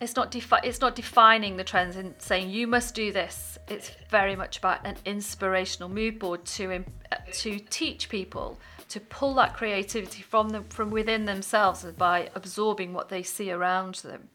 it's 0.00 0.14
not 0.14 0.30
defi- 0.30 0.60
it's 0.62 0.80
not 0.80 0.94
defining 0.94 1.56
the 1.56 1.64
trends 1.64 1.96
and 1.96 2.14
saying 2.18 2.50
you 2.50 2.66
must 2.66 2.94
do 2.94 3.12
this. 3.12 3.58
It's 3.68 3.90
very 4.08 4.36
much 4.36 4.58
about 4.58 4.86
an 4.86 4.96
inspirational 5.04 5.88
mood 5.88 6.18
board 6.18 6.44
to 6.44 6.84
to 7.32 7.58
teach 7.58 8.08
people 8.08 8.58
to 8.90 9.00
pull 9.00 9.34
that 9.34 9.54
creativity 9.54 10.22
from 10.22 10.50
them 10.50 10.64
from 10.68 10.90
within 10.90 11.24
themselves 11.24 11.84
by 11.96 12.30
absorbing 12.34 12.92
what 12.92 13.08
they 13.08 13.22
see 13.22 13.50
around 13.50 13.96
them. 13.96 14.28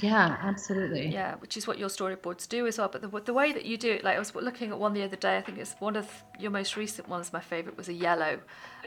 Yeah, 0.00 0.38
absolutely. 0.40 1.08
Yeah, 1.08 1.34
which 1.36 1.56
is 1.56 1.66
what 1.66 1.78
your 1.78 1.88
storyboards 1.88 2.48
do 2.48 2.66
as 2.66 2.78
well. 2.78 2.88
But 2.88 3.02
the, 3.02 3.20
the 3.20 3.34
way 3.34 3.52
that 3.52 3.64
you 3.64 3.76
do 3.76 3.92
it, 3.92 4.04
like 4.04 4.16
I 4.16 4.18
was 4.18 4.34
looking 4.34 4.70
at 4.70 4.78
one 4.78 4.94
the 4.94 5.02
other 5.02 5.16
day, 5.16 5.36
I 5.36 5.42
think 5.42 5.58
it's 5.58 5.74
one 5.80 5.96
of 5.96 6.08
your 6.38 6.50
most 6.50 6.76
recent 6.76 7.08
ones. 7.08 7.32
My 7.32 7.40
favorite 7.40 7.76
was 7.76 7.88
a 7.88 7.92
yellow, 7.92 8.40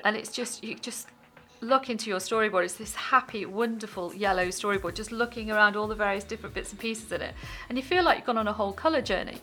and 0.04 0.16
it's 0.16 0.32
just 0.32 0.64
you 0.64 0.76
just 0.76 1.08
look 1.62 1.90
into 1.90 2.10
your 2.10 2.20
storyboard. 2.20 2.64
It's 2.64 2.76
this 2.76 2.96
happy, 2.96 3.46
wonderful 3.46 4.14
yellow 4.16 4.48
storyboard, 4.48 4.96
just 4.96 5.12
looking 5.12 5.52
around 5.52 5.76
all 5.76 5.88
the 5.88 5.96
various 5.96 6.24
different 6.24 6.56
bits 6.56 6.72
and 6.72 6.80
pieces 6.80 7.12
in 7.12 7.22
it, 7.22 7.36
and 7.70 7.78
you 7.78 7.84
feel 7.84 8.04
like 8.04 8.18
you've 8.18 8.28
gone 8.28 8.38
on 8.38 8.48
a 8.48 8.54
whole 8.54 8.74
color 8.74 9.02
journey. 9.02 9.38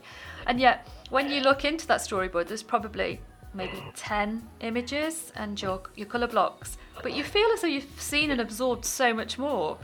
And 0.47 0.59
yet, 0.59 0.89
when 1.11 1.31
you 1.31 1.41
look 1.43 1.65
into 1.65 1.87
that 1.87 2.01
storyboard, 2.01 2.49
there's 2.49 2.63
probably 2.63 3.21
maybe 3.55 3.83
10 3.95 4.43
images 4.61 5.31
and 5.37 5.61
your, 5.61 5.83
your 5.95 6.07
colour 6.07 6.27
blocks, 6.27 6.79
but 7.03 7.15
you 7.15 7.23
feel 7.23 7.49
as 7.53 7.61
though 7.61 7.69
you've 7.69 8.01
seen 8.01 8.31
and 8.31 8.41
absorbed 8.41 8.85
so 8.85 9.13
much 9.13 9.39
more 9.39 9.77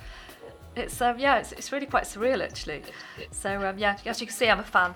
it's 0.79 1.01
um, 1.01 1.19
yeah, 1.19 1.39
it's, 1.39 1.53
it's 1.53 1.73
really 1.73 1.87
quite 1.87 2.05
surreal 2.05 2.43
actually. 2.43 2.83
So 3.31 3.67
um, 3.67 3.79
yeah, 3.79 3.97
as 4.07 4.21
you 4.21 4.27
can 4.27 4.37
see, 4.37 4.49
I'm 4.49 4.61
a 4.61 4.65
fan. 4.65 4.95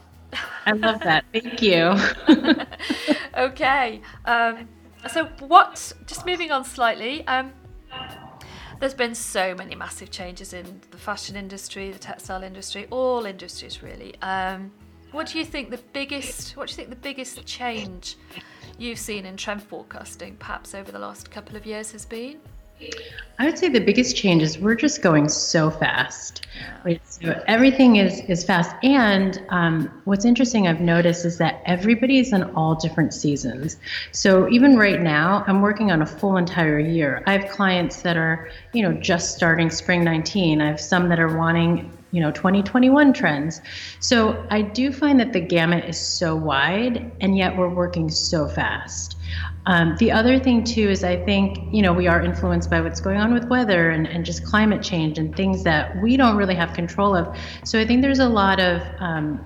I 0.67 0.73
love 0.73 1.01
that. 1.01 1.25
Thank 1.33 1.61
you. 1.61 1.95
okay. 3.37 4.01
Um, 4.25 4.69
so 5.11 5.27
what? 5.41 5.93
Just 6.07 6.27
moving 6.27 6.51
on 6.51 6.65
slightly. 6.65 7.27
Um, 7.27 7.53
there's 8.81 8.95
been 8.95 9.15
so 9.15 9.55
many 9.55 9.75
massive 9.75 10.11
changes 10.11 10.53
in 10.53 10.81
the 10.91 10.97
fashion 10.97 11.37
industry, 11.37 11.93
the 11.93 11.99
textile 11.99 12.43
industry, 12.43 12.87
all 12.91 13.27
industries 13.27 13.83
really. 13.83 14.21
Um, 14.23 14.73
what 15.13 15.29
do 15.29 15.39
you 15.39 15.45
think 15.45 15.71
the 15.71 15.81
biggest? 15.93 16.57
What 16.57 16.69
do 16.69 16.73
you 16.73 16.77
think 16.77 16.91
the 16.91 16.97
biggest 16.97 17.45
change 17.45 18.17
you've 18.79 18.99
seen 18.99 19.27
in 19.27 19.37
trend 19.37 19.63
forecasting, 19.63 20.37
perhaps 20.37 20.75
over 20.75 20.91
the 20.91 20.99
last 20.99 21.31
couple 21.31 21.57
of 21.57 21.67
years, 21.67 21.93
has 21.93 22.07
been? 22.07 22.41
I 23.39 23.47
would 23.47 23.59
say 23.59 23.69
the 23.69 23.81
biggest 23.81 24.15
change 24.15 24.43
is 24.43 24.59
we're 24.59 24.77
just 24.77 25.03
going 25.03 25.29
so 25.29 25.71
fast. 25.71 26.47
Right? 26.85 27.01
So 27.05 27.43
everything 27.49 27.97
is 27.97 28.21
is 28.29 28.45
fast, 28.45 28.75
and 28.85 29.43
um, 29.49 30.03
what's 30.05 30.25
interesting 30.25 30.69
I've 30.69 30.81
noticed 30.81 31.25
is 31.25 31.39
that 31.39 31.61
everybody 31.65 32.19
is 32.19 32.33
in 32.33 32.45
all 32.55 32.75
different 32.75 33.15
seasons. 33.15 33.79
So 34.13 34.49
even 34.49 34.77
right 34.77 35.01
now, 35.01 35.45
I'm 35.47 35.61
working 35.61 35.91
on 35.91 36.03
a 36.03 36.07
full 36.07 36.37
entire 36.37 36.79
year. 36.79 37.23
I 37.27 37.37
have 37.37 37.51
clients 37.51 38.03
that 38.03 38.17
are 38.17 38.49
you 38.73 38.83
know 38.83 38.93
just 38.93 39.35
starting 39.35 39.71
spring 39.71 40.05
19. 40.05 40.61
I 40.61 40.69
have 40.69 40.81
some 40.81 41.09
that 41.09 41.19
are 41.19 41.37
wanting 41.37 41.91
you 42.13 42.21
know 42.21 42.31
2021 42.31 43.13
trends. 43.13 43.61
So 43.99 44.47
I 44.51 44.63
do 44.63 44.93
find 44.93 45.19
that 45.21 45.33
the 45.33 45.41
gamut 45.41 45.85
is 45.87 45.99
so 45.99 46.37
wide, 46.37 47.13
and 47.21 47.37
yet 47.37 47.57
we're 47.57 47.75
working 47.75 48.09
so 48.11 48.47
fast. 48.47 49.17
Um, 49.65 49.97
the 49.99 50.11
other 50.11 50.39
thing 50.39 50.65
too 50.65 50.91
is 50.91 51.05
I 51.05 51.25
think 51.25 51.73
you 51.73 51.83
know 51.83 51.93
we 51.93 52.07
are 52.07 52.23
influenced 52.23 52.71
by 52.71 52.81
what's 52.81 53.01
going 53.01 53.19
on 53.19 53.33
with 53.33 53.49
weather 53.49 53.91
and, 53.91 54.07
and 54.07 54.25
just 54.25 54.45
climate 54.45 54.83
change 54.83 55.19
and 55.19 55.35
things 55.35 55.65
that 55.65 56.01
we 56.01 56.17
don't 56.17 56.37
really 56.37 56.55
have 56.55 56.73
control 56.73 57.17
of. 57.17 57.37
So 57.65 57.81
I 57.81 57.87
think 57.87 58.03
there's 58.03 58.21
a 58.21 58.29
lot 58.29 58.61
of 58.61 58.83
um, 59.01 59.45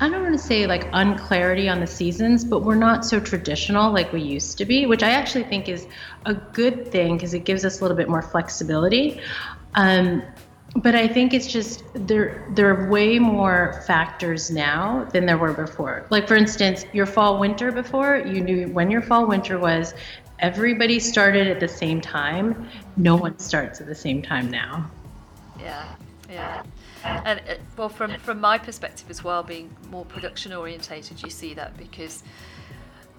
I 0.00 0.08
don't 0.08 0.22
want 0.22 0.34
to 0.34 0.44
say 0.44 0.66
like 0.66 0.88
unclarity 0.92 1.68
on 1.68 1.80
the 1.80 1.86
seasons, 1.86 2.44
but 2.44 2.62
we're 2.62 2.74
not 2.74 3.04
so 3.04 3.20
traditional 3.20 3.92
like 3.92 4.12
we 4.12 4.22
used 4.22 4.58
to 4.58 4.64
be, 4.64 4.86
which 4.86 5.02
I 5.02 5.10
actually 5.10 5.44
think 5.44 5.68
is 5.68 5.86
a 6.26 6.34
good 6.34 6.90
thing 6.90 7.16
because 7.16 7.32
it 7.32 7.44
gives 7.44 7.64
us 7.64 7.80
a 7.80 7.82
little 7.82 7.96
bit 7.96 8.08
more 8.08 8.22
flexibility. 8.22 9.20
Um, 9.74 10.22
but 10.76 10.94
I 10.94 11.06
think 11.06 11.32
it's 11.32 11.46
just 11.46 11.84
there 11.94 12.44
there 12.50 12.68
are 12.74 12.90
way 12.90 13.18
more 13.18 13.82
factors 13.86 14.50
now 14.50 15.04
than 15.12 15.24
there 15.26 15.38
were 15.38 15.52
before. 15.52 16.04
Like 16.10 16.26
for 16.26 16.34
instance, 16.34 16.84
your 16.92 17.06
fall 17.06 17.38
winter 17.38 17.70
before, 17.70 18.16
you 18.16 18.40
knew 18.40 18.68
when 18.68 18.90
your 18.90 19.02
fall 19.02 19.26
winter 19.26 19.58
was. 19.58 19.94
Everybody 20.40 20.98
started 20.98 21.46
at 21.46 21.60
the 21.60 21.68
same 21.68 22.00
time. 22.00 22.68
No 22.96 23.14
one 23.14 23.38
starts 23.38 23.80
at 23.80 23.86
the 23.86 23.94
same 23.94 24.20
time 24.20 24.50
now. 24.50 24.90
Yeah. 25.60 25.94
Yeah. 26.28 26.64
And 27.04 27.40
uh, 27.48 27.54
well 27.76 27.88
from 27.88 28.18
from 28.18 28.40
my 28.40 28.58
perspective 28.58 29.08
as 29.10 29.22
well 29.22 29.44
being 29.44 29.74
more 29.90 30.04
production 30.04 30.52
orientated, 30.52 31.22
you 31.22 31.30
see 31.30 31.54
that 31.54 31.76
because 31.76 32.24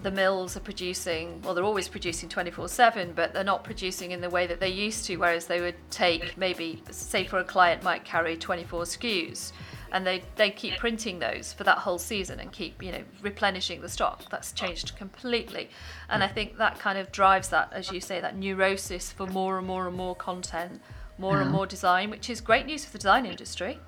the 0.06 0.12
mills 0.12 0.56
are 0.56 0.60
producing, 0.60 1.42
well, 1.42 1.56
they're 1.56 1.64
always 1.64 1.88
producing 1.88 2.30
24 2.30 2.68
7, 2.68 3.14
but 3.16 3.34
they're 3.34 3.44
not 3.44 3.64
producing 3.64 4.12
in 4.12 4.22
the 4.22 4.30
way 4.30 4.46
that 4.46 4.60
they 4.60 4.70
used 4.70 5.04
to, 5.06 5.16
whereas 5.16 5.48
they 5.48 5.60
would 5.60 5.74
take 5.90 6.38
maybe, 6.38 6.84
say, 6.92 7.26
for 7.26 7.40
a 7.40 7.44
client 7.44 7.82
might 7.82 8.06
carry 8.06 8.38
24 8.38 8.84
SKUs 8.84 9.52
and 9.92 10.06
they, 10.06 10.22
they 10.36 10.52
keep 10.52 10.78
printing 10.78 11.18
those 11.18 11.54
for 11.54 11.64
that 11.64 11.80
whole 11.80 11.98
season 11.98 12.40
and 12.40 12.52
keep 12.52 12.84
you 12.84 12.92
know 12.92 13.04
replenishing 13.24 13.82
the 13.82 13.90
stock. 13.90 14.30
That's 14.30 14.52
changed 14.52 14.96
completely. 14.96 15.70
And 16.10 16.24
i 16.24 16.28
think 16.28 16.58
that 16.58 16.78
kind 16.80 17.00
of 17.00 17.12
drives 17.12 17.50
that 17.50 17.72
as 17.72 17.92
you 17.92 18.00
say 18.00 18.20
that 18.20 18.36
neurosis 18.36 19.12
for 19.12 19.26
more 19.26 19.58
and 19.58 19.66
more 19.66 19.88
and 19.88 19.96
more 19.96 20.16
content 20.16 20.82
more 21.18 21.42
and 21.42 21.50
more 21.50 21.66
design 21.66 22.10
which 22.10 22.30
is 22.30 22.42
great 22.42 22.66
news 22.66 22.84
for 22.86 22.92
the 22.92 22.98
design 23.00 23.26
industry. 23.26 23.80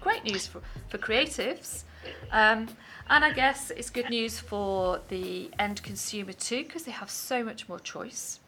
Great 0.00 0.24
news 0.24 0.46
for, 0.46 0.60
for 0.88 0.98
creatives. 0.98 1.82
Um, 2.30 2.68
and 3.08 3.24
I 3.24 3.32
guess 3.32 3.70
it's 3.70 3.90
good 3.90 4.10
news 4.10 4.38
for 4.38 5.00
the 5.08 5.50
end 5.58 5.82
consumer 5.82 6.32
too, 6.32 6.64
because 6.64 6.84
they 6.84 6.92
have 6.92 7.10
so 7.10 7.44
much 7.44 7.68
more 7.68 7.78
choice. 7.80 8.40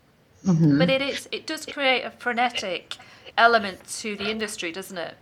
Mm-hmm. 0.47 0.79
But 0.79 0.91
it 0.91 1.03
is 1.03 1.29
it 1.33 1.47
does 1.47 1.67
create 1.67 2.03
a 2.03 2.11
frenetic 2.11 2.97
element 3.37 3.87
to 4.01 4.17
the 4.17 4.31
industry, 4.31 4.73
doesn't 4.73 4.99
it? 4.99 5.15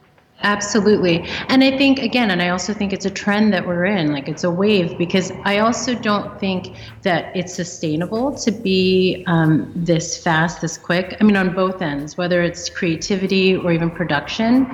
Absolutely. 0.43 1.27
And 1.49 1.65
I 1.65 1.79
think, 1.79 1.99
again, 1.99 2.31
and 2.31 2.43
I 2.43 2.51
also 2.51 2.75
think 2.75 2.93
it's 2.93 3.07
a 3.07 3.11
trend 3.11 3.55
that 3.55 3.67
we're 3.67 3.87
in, 3.87 4.13
like 4.13 4.29
it's 4.29 4.45
a 4.45 4.51
wave, 4.51 4.99
because 4.99 5.33
I 5.45 5.61
also 5.61 5.95
don't 5.95 6.39
think 6.39 6.77
that 7.03 7.35
it's 7.35 7.55
sustainable 7.55 8.35
to 8.35 8.51
be 8.51 9.25
um, 9.27 9.73
this 9.75 10.23
fast, 10.23 10.61
this 10.61 10.77
quick. 10.77 11.17
I 11.21 11.25
mean, 11.25 11.37
on 11.37 11.55
both 11.55 11.81
ends, 11.81 12.19
whether 12.19 12.43
it's 12.43 12.69
creativity 12.69 13.57
or 13.57 13.73
even 13.73 13.91
production. 13.91 14.67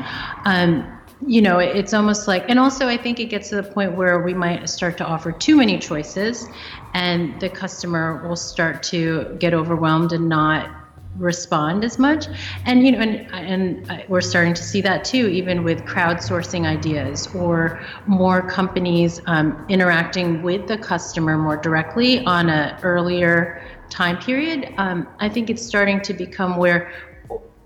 Um, 0.45 0.99
you 1.26 1.41
know, 1.41 1.59
it's 1.59 1.95
almost 1.95 2.26
like, 2.26 2.49
and 2.49 2.59
also 2.59 2.88
I 2.88 2.97
think 2.97 3.21
it 3.21 3.26
gets 3.26 3.49
to 3.50 3.57
the 3.57 3.62
point 3.62 3.97
where 3.97 4.21
we 4.23 4.35
might 4.35 4.69
start 4.69 4.99
to 4.99 5.05
offer 5.05 5.33
too 5.33 5.57
many 5.57 5.79
choices, 5.79 6.49
and 6.95 7.41
the 7.41 7.49
customer 7.49 8.26
will 8.26 8.37
start 8.37 8.83
to 8.85 9.37
get 9.38 9.55
overwhelmed 9.55 10.12
and 10.12 10.29
not 10.29 10.69
respond 11.17 11.85
as 11.85 11.99
much. 11.99 12.26
And 12.64 12.85
you 12.85 12.93
know, 12.93 13.00
and 13.00 13.33
and 13.33 14.09
we're 14.09 14.21
starting 14.21 14.55
to 14.55 14.62
see 14.62 14.81
that 14.81 15.05
too, 15.05 15.29
even 15.29 15.62
with 15.62 15.85
crowdsourcing 15.85 16.67
ideas 16.67 17.29
or 17.35 17.81
more 18.07 18.43
companies 18.43 19.21
um, 19.26 19.64
interacting 19.69 20.43
with 20.43 20.67
the 20.67 20.79
customer 20.79 21.37
more 21.37 21.57
directly 21.57 22.25
on 22.25 22.49
a 22.49 22.79
earlier 22.83 23.62
time 23.91 24.17
period. 24.19 24.73
Um, 24.79 25.07
I 25.21 25.29
think 25.29 25.50
it's 25.50 25.64
starting 25.64 26.00
to 26.00 26.14
become 26.14 26.57
where 26.57 26.91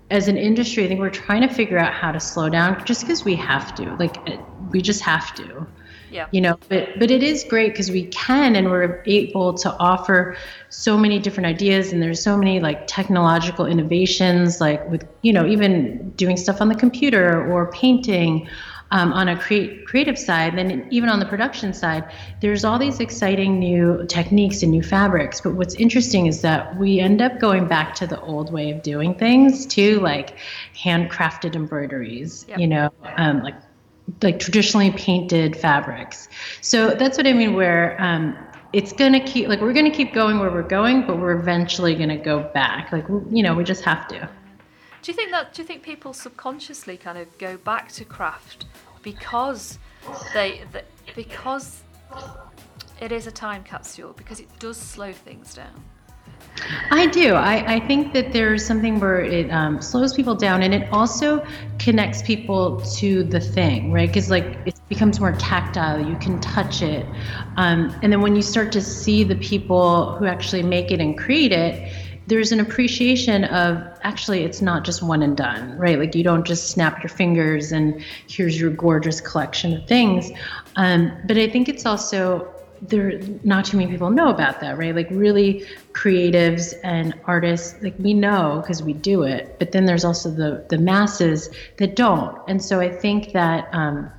as 0.09 0.27
an 0.27 0.37
industry, 0.37 0.85
I 0.85 0.87
think 0.87 0.99
we're 0.99 1.09
trying 1.09 1.41
to 1.41 1.53
figure 1.53 1.77
out 1.77 1.93
how 1.93 2.11
to 2.11 2.19
slow 2.19 2.49
down 2.49 2.83
just 2.85 3.01
because 3.01 3.25
we 3.25 3.35
have 3.35 3.75
to. 3.75 3.95
Like, 3.95 4.17
uh, 4.29 4.37
we 4.71 4.81
just 4.81 5.01
have 5.01 5.33
to. 5.35 5.67
Yeah. 6.09 6.27
You 6.31 6.39
know, 6.39 6.57
but 6.69 6.99
but 6.99 7.11
it 7.11 7.21
is 7.21 7.43
great 7.43 7.73
because 7.73 7.91
we 7.91 8.05
can 8.05 8.55
and 8.55 8.71
we're 8.71 9.03
able 9.05 9.53
to 9.55 9.75
offer 9.77 10.37
so 10.69 10.97
many 10.97 11.19
different 11.19 11.47
ideas 11.47 11.91
and 11.91 12.01
there's 12.01 12.23
so 12.23 12.37
many 12.37 12.61
like 12.61 12.87
technological 12.87 13.65
innovations 13.65 14.61
like 14.61 14.89
with 14.89 15.05
you 15.21 15.33
know 15.33 15.45
even 15.45 16.11
doing 16.11 16.37
stuff 16.37 16.61
on 16.61 16.69
the 16.69 16.75
computer 16.75 17.45
or 17.51 17.69
painting 17.71 18.47
um, 18.91 19.11
on 19.13 19.27
a 19.27 19.37
create, 19.37 19.85
creative 19.85 20.17
side, 20.17 20.57
then 20.57 20.87
even 20.91 21.09
on 21.09 21.19
the 21.19 21.25
production 21.25 21.73
side, 21.73 22.09
there's 22.41 22.63
all 22.63 22.79
these 22.79 22.99
exciting 22.99 23.59
new 23.59 24.05
techniques 24.07 24.63
and 24.63 24.71
new 24.71 24.83
fabrics. 24.83 25.41
But 25.41 25.53
what's 25.55 25.75
interesting 25.75 26.27
is 26.27 26.41
that 26.41 26.77
we 26.77 26.99
end 26.99 27.21
up 27.21 27.39
going 27.39 27.67
back 27.67 27.95
to 27.95 28.07
the 28.07 28.19
old 28.21 28.51
way 28.51 28.71
of 28.71 28.81
doing 28.83 29.13
things 29.15 29.65
too, 29.65 29.99
like 29.99 30.37
handcrafted 30.75 31.55
embroideries, 31.55 32.45
yep. 32.47 32.59
you 32.59 32.67
know, 32.67 32.91
um, 33.17 33.43
like 33.43 33.55
like 34.21 34.39
traditionally 34.39 34.91
painted 34.91 35.55
fabrics. 35.57 36.29
So 36.61 36.91
that's 36.91 37.17
what 37.17 37.27
I 37.27 37.33
mean. 37.33 37.53
Where 37.53 38.01
um, 38.01 38.37
it's 38.73 38.93
gonna 38.93 39.19
keep 39.19 39.47
like 39.47 39.61
we're 39.61 39.73
gonna 39.73 39.91
keep 39.91 40.13
going 40.13 40.39
where 40.39 40.51
we're 40.51 40.63
going, 40.63 41.05
but 41.05 41.19
we're 41.19 41.37
eventually 41.37 41.95
gonna 41.95 42.17
go 42.17 42.43
back. 42.53 42.91
Like 42.91 43.05
you 43.09 43.43
know, 43.43 43.53
we 43.53 43.63
just 43.63 43.83
have 43.83 44.07
to. 44.09 44.29
Do 45.07 45.13
you 45.13 45.15
think 45.15 45.31
that? 45.31 45.53
Do 45.53 45.61
you 45.61 45.65
think 45.65 45.83
people 45.83 46.11
subconsciously 46.11 46.97
kind 46.97 47.17
of 47.17 47.37
go 47.37 47.55
back 47.55 47.93
to 47.93 48.03
craft 48.03 48.65
because 49.03 49.79
they, 50.33 50.63
because 51.15 51.81
it 52.99 53.13
is 53.13 53.25
a 53.25 53.31
time 53.31 53.63
capsule 53.63 54.11
because 54.11 54.41
it 54.41 54.49
does 54.59 54.75
slow 54.75 55.13
things 55.13 55.53
down? 55.53 55.81
I 56.91 57.07
do. 57.07 57.35
I, 57.35 57.75
I 57.75 57.79
think 57.87 58.11
that 58.15 58.33
there's 58.33 58.65
something 58.65 58.99
where 58.99 59.21
it 59.21 59.49
um, 59.49 59.81
slows 59.81 60.13
people 60.13 60.35
down 60.35 60.61
and 60.61 60.73
it 60.73 60.91
also 60.91 61.45
connects 61.79 62.21
people 62.21 62.81
to 62.97 63.23
the 63.23 63.39
thing, 63.39 63.93
right? 63.93 64.09
Because, 64.09 64.29
like, 64.29 64.57
it 64.65 64.77
becomes 64.89 65.21
more 65.21 65.31
tactile. 65.33 66.05
You 66.05 66.17
can 66.17 66.37
touch 66.41 66.81
it. 66.81 67.05
Um, 67.55 67.95
and 68.01 68.11
then 68.11 68.19
when 68.19 68.35
you 68.35 68.41
start 68.41 68.73
to 68.73 68.81
see 68.81 69.23
the 69.23 69.35
people 69.35 70.17
who 70.17 70.25
actually 70.25 70.63
make 70.63 70.91
it 70.91 70.99
and 70.99 71.17
create 71.17 71.53
it, 71.53 71.93
there's 72.27 72.51
an 72.51 72.59
appreciation 72.59 73.45
of 73.45 73.81
actually 74.03 74.43
it's 74.43 74.61
not 74.61 74.83
just 74.83 75.01
one 75.01 75.23
and 75.23 75.35
done, 75.35 75.77
right? 75.77 75.97
Like 75.97 76.13
you 76.13 76.23
don't 76.23 76.45
just 76.45 76.69
snap 76.69 77.01
your 77.01 77.09
fingers 77.09 77.71
and 77.71 78.03
here's 78.27 78.59
your 78.59 78.69
gorgeous 78.69 79.21
collection 79.21 79.73
of 79.73 79.87
things. 79.87 80.29
Um, 80.75 81.11
but 81.25 81.37
I 81.37 81.49
think 81.49 81.69
it's 81.69 81.85
also 81.85 82.53
there 82.81 83.19
not 83.43 83.65
too 83.65 83.77
many 83.77 83.89
people 83.89 84.11
know 84.11 84.29
about 84.29 84.59
that 84.59 84.77
right 84.77 84.93
like 84.93 85.07
really 85.09 85.65
creatives 85.93 86.75
and 86.83 87.13
artists 87.25 87.81
like 87.81 87.95
we 87.97 88.13
know 88.13 88.59
because 88.61 88.83
we 88.83 88.93
do 88.93 89.23
it 89.23 89.55
but 89.57 89.71
then 89.71 89.85
there's 89.85 90.05
also 90.05 90.29
the 90.29 90.63
the 90.69 90.77
masses 90.77 91.49
that 91.77 91.95
don't 91.95 92.37
and 92.47 92.63
so 92.63 92.79
i 92.79 92.87
think 92.87 93.33
that 93.33 93.67
um 93.71 94.11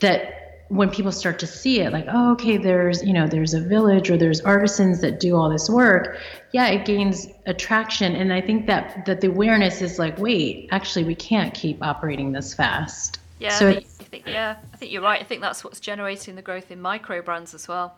that 0.00 0.41
when 0.72 0.90
people 0.90 1.12
start 1.12 1.38
to 1.38 1.46
see 1.46 1.80
it 1.80 1.92
like 1.92 2.06
oh 2.08 2.32
okay 2.32 2.56
there's 2.56 3.02
you 3.02 3.12
know 3.12 3.26
there's 3.26 3.54
a 3.54 3.60
village 3.60 4.10
or 4.10 4.16
there's 4.16 4.40
artisans 4.40 5.00
that 5.00 5.20
do 5.20 5.36
all 5.36 5.50
this 5.50 5.68
work 5.68 6.18
yeah 6.52 6.68
it 6.68 6.84
gains 6.84 7.26
attraction 7.46 8.14
and 8.14 8.32
i 8.32 8.40
think 8.40 8.66
that 8.66 9.04
that 9.06 9.20
the 9.20 9.28
awareness 9.28 9.82
is 9.82 9.98
like 9.98 10.18
wait 10.18 10.68
actually 10.70 11.04
we 11.04 11.14
can't 11.14 11.52
keep 11.54 11.82
operating 11.82 12.32
this 12.32 12.54
fast 12.54 13.18
yeah 13.38 13.50
so 13.50 13.80
think 14.12 14.26
yeah, 14.26 14.56
I 14.72 14.76
think 14.76 14.92
you're 14.92 15.02
right. 15.02 15.20
I 15.20 15.24
think 15.24 15.40
that's 15.40 15.64
what's 15.64 15.80
generating 15.80 16.36
the 16.36 16.42
growth 16.42 16.70
in 16.70 16.80
micro 16.80 17.22
brands 17.22 17.54
as 17.54 17.66
well. 17.66 17.96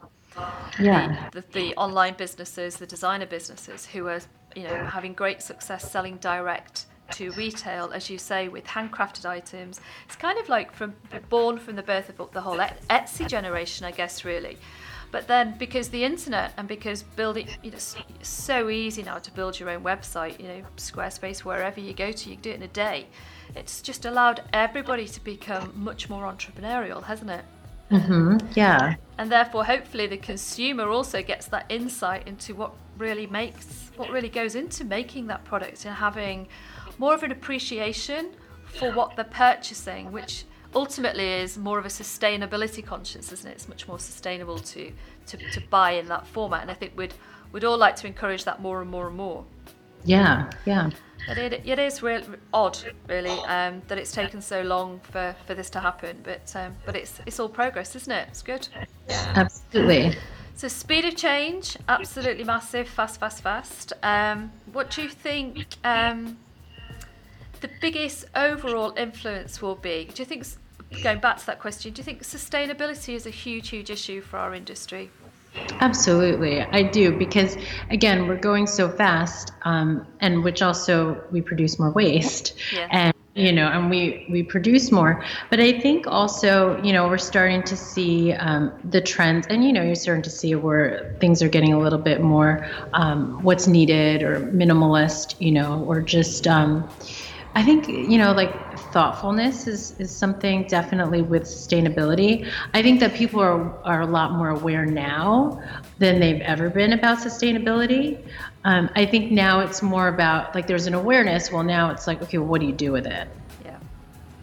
Yeah. 0.81 1.29
The, 1.33 1.41
the, 1.41 1.47
the 1.53 1.77
online 1.77 2.15
businesses, 2.15 2.77
the 2.77 2.87
designer 2.87 3.27
businesses 3.27 3.87
who 3.87 4.07
are, 4.07 4.21
you 4.57 4.63
know, 4.63 4.87
having 4.87 5.13
great 5.13 5.43
success 5.43 5.91
selling 5.91 6.17
direct 6.17 6.87
to 7.13 7.31
retail, 7.33 7.91
as 7.93 8.09
you 8.11 8.19
say, 8.19 8.49
with 8.49 8.65
handcrafted 8.65 9.27
items. 9.27 9.81
It's 10.07 10.17
kind 10.17 10.39
of 10.39 10.49
like 10.49 10.73
from 10.73 10.95
born 11.29 11.59
from 11.59 11.77
the 11.77 11.83
birth 11.83 12.09
of 12.19 12.33
the 12.33 12.41
whole 12.41 12.59
Etsy 12.59 13.29
generation, 13.29 13.87
I 13.87 13.91
guess, 13.91 14.25
really. 14.25 14.59
But 15.11 15.29
then, 15.29 15.57
because 15.59 15.91
the 15.91 16.03
internet 16.03 16.55
and 16.57 16.67
because 16.67 17.05
building, 17.05 17.47
you 17.63 17.71
know, 17.71 17.77
it's 17.77 17.97
so 18.23 18.69
easy 18.69 19.03
now 19.03 19.19
to 19.19 19.31
build 19.31 19.61
your 19.61 19.71
own 19.71 19.85
website. 19.85 20.41
You 20.41 20.49
know, 20.49 20.63
Squarespace, 20.77 21.41
wherever 21.41 21.79
you 21.79 21.95
go 21.95 22.11
to, 22.11 22.29
you 22.29 22.35
can 22.35 22.43
do 22.43 22.51
it 22.51 22.57
in 22.57 22.63
a 22.63 22.69
day 22.69 23.07
it's 23.55 23.81
just 23.81 24.05
allowed 24.05 24.43
everybody 24.53 25.07
to 25.07 25.23
become 25.23 25.73
much 25.75 26.09
more 26.09 26.25
entrepreneurial, 26.25 27.03
hasn't 27.03 27.31
it? 27.31 27.45
Mm-hmm. 27.91 28.39
Yeah. 28.55 28.95
And 29.19 29.31
therefore, 29.31 29.65
hopefully, 29.65 30.07
the 30.07 30.17
consumer 30.17 30.89
also 30.89 31.23
gets 31.23 31.47
that 31.47 31.67
insight 31.69 32.27
into 32.27 32.55
what 32.55 32.73
really 32.99 33.27
makes, 33.27 33.91
what 33.97 34.11
really 34.11 34.29
goes 34.29 34.55
into 34.55 34.85
making 34.85 35.27
that 35.29 35.45
product 35.45 35.85
and 35.85 35.95
having 35.95 36.49
more 36.99 37.15
of 37.15 37.23
an 37.23 37.33
appreciation 37.33 38.31
for 38.65 38.93
what 38.93 39.17
they're 39.17 39.25
purchasing, 39.25 40.13
which 40.13 40.45
ultimately 40.75 41.29
is 41.35 41.57
more 41.57 41.79
of 41.79 41.87
a 41.87 41.89
sustainability 41.89 42.85
conscience, 42.85 43.33
isn't 43.33 43.49
it? 43.49 43.55
It's 43.55 43.69
much 43.69 43.87
more 43.87 43.99
sustainable 43.99 44.59
to, 44.59 44.91
to, 45.27 45.37
to 45.37 45.61
buy 45.71 45.93
in 45.93 46.09
that 46.09 46.27
format. 46.27 46.63
And 46.63 46.71
I 46.71 46.75
think 46.75 46.93
we'd, 46.97 47.15
we'd 47.53 47.65
all 47.65 47.79
like 47.79 47.97
to 47.97 48.07
encourage 48.07 48.45
that 48.45 48.61
more 48.61 48.81
and 48.83 48.91
more 48.91 49.07
and 49.07 49.17
more. 49.17 49.45
Yeah, 50.05 50.51
yeah. 50.67 50.91
But 51.27 51.39
it, 51.39 51.63
it 51.65 51.79
is 51.79 52.03
real, 52.03 52.23
odd, 52.53 52.79
really, 53.09 53.39
um, 53.47 53.81
that 53.89 53.97
it's 53.97 54.13
taken 54.13 54.43
so 54.43 54.63
long 54.63 55.01
for, 55.05 55.35
for 55.47 55.55
this 55.55 55.71
to 55.71 55.81
happen. 55.81 56.19
But 56.23 56.55
um, 56.55 56.77
but 56.85 56.95
it's 56.95 57.19
it's 57.25 57.41
all 57.41 57.49
progress, 57.49 57.97
isn't 57.97 58.13
it? 58.13 58.29
It's 58.29 58.43
good. 58.43 58.69
Absolutely. 59.09 60.17
So 60.57 60.69
speed 60.69 61.07
of 61.07 61.17
change, 61.17 61.77
absolutely 61.89 62.45
massive, 62.45 62.89
fast, 62.89 63.19
fast, 63.19 63.43
fast. 63.43 63.93
Um, 64.03 64.53
what 64.73 64.91
do 64.91 65.03
you 65.03 65.09
think 65.09 65.67
um, 65.83 66.37
the 67.65 67.71
biggest 67.81 68.27
overall 68.35 68.93
influence 68.95 69.63
will 69.63 69.75
be? 69.75 70.11
Do 70.13 70.21
you 70.21 70.27
think, 70.27 70.45
going 71.03 71.19
back 71.19 71.39
to 71.39 71.47
that 71.47 71.61
question, 71.61 71.95
do 71.95 72.01
you 72.01 72.05
think 72.05 72.23
sustainability 72.23 73.15
is 73.15 73.25
a 73.25 73.31
huge, 73.31 73.71
huge 73.71 73.89
issue 73.89 74.21
for 74.21 74.37
our 74.37 74.55
industry? 74.55 75.11
Absolutely, 75.81 76.61
I 76.61 76.83
do 76.83 77.17
because 77.17 77.57
again, 77.89 78.29
we're 78.29 78.37
going 78.51 78.67
so 78.67 78.91
fast, 78.91 79.53
um, 79.63 80.07
and 80.21 80.45
which 80.45 80.61
also 80.61 81.19
we 81.31 81.41
produce 81.41 81.79
more 81.79 81.91
waste, 81.91 82.55
yeah. 82.75 82.89
and 82.91 83.15
you 83.35 83.53
know, 83.53 83.69
and 83.69 83.89
we 83.89 84.27
we 84.29 84.43
produce 84.43 84.91
more. 84.91 85.25
But 85.49 85.61
I 85.61 85.81
think 85.81 86.07
also, 86.07 86.83
you 86.83 86.93
know, 86.93 87.09
we're 87.09 87.19
starting 87.19 87.63
to 87.63 87.77
see 87.77 88.33
um, 88.33 88.73
the 88.85 89.01
trends, 89.01 89.47
and 89.47 89.65
you 89.65 89.73
know, 89.73 89.83
you're 89.83 89.95
starting 89.95 90.25
to 90.25 90.31
see 90.31 90.55
where 90.57 91.17
things 91.21 91.41
are 91.41 91.49
getting 91.49 91.73
a 91.73 91.79
little 91.79 92.01
bit 92.01 92.21
more 92.21 92.69
um, 92.93 93.43
what's 93.43 93.69
needed 93.69 94.23
or 94.23 94.41
minimalist, 94.41 95.37
you 95.41 95.53
know, 95.53 95.83
or 95.85 96.03
just. 96.03 96.47
I 97.57 97.63
think 97.63 97.89
you 97.89 98.19
know, 98.19 98.33
like 98.33 98.79
thoughtfulness 98.93 99.69
is 99.69 99.95
is 100.01 100.11
something 100.11 100.67
definitely 100.67 101.23
with 101.23 101.45
sustainability. 101.45 102.51
I 102.73 102.83
think 102.83 103.01
that 103.01 103.15
people 103.15 103.41
are 103.41 103.73
are 103.85 104.01
a 104.01 104.07
lot 104.07 104.33
more 104.33 104.51
aware 104.51 104.85
now 104.85 105.63
than 105.99 106.19
they've 106.19 106.41
ever 106.41 106.69
been 106.69 106.93
about 106.93 107.19
sustainability. 107.19 108.21
Um, 108.65 108.91
I 108.97 109.07
think 109.07 109.31
now 109.31 109.61
it's 109.61 109.83
more 109.83 110.09
about 110.09 110.55
like 110.55 110.67
there's 110.67 110.89
an 110.89 110.95
awareness. 110.95 111.53
Well, 111.53 111.63
now 111.63 111.91
it's 111.91 112.07
like 112.09 112.23
okay, 112.23 112.39
well, 112.39 112.49
what 112.49 112.61
do 112.61 112.67
you 112.67 112.73
do 112.73 112.91
with 112.91 113.07
it? 113.07 113.29
Yeah, 113.65 113.79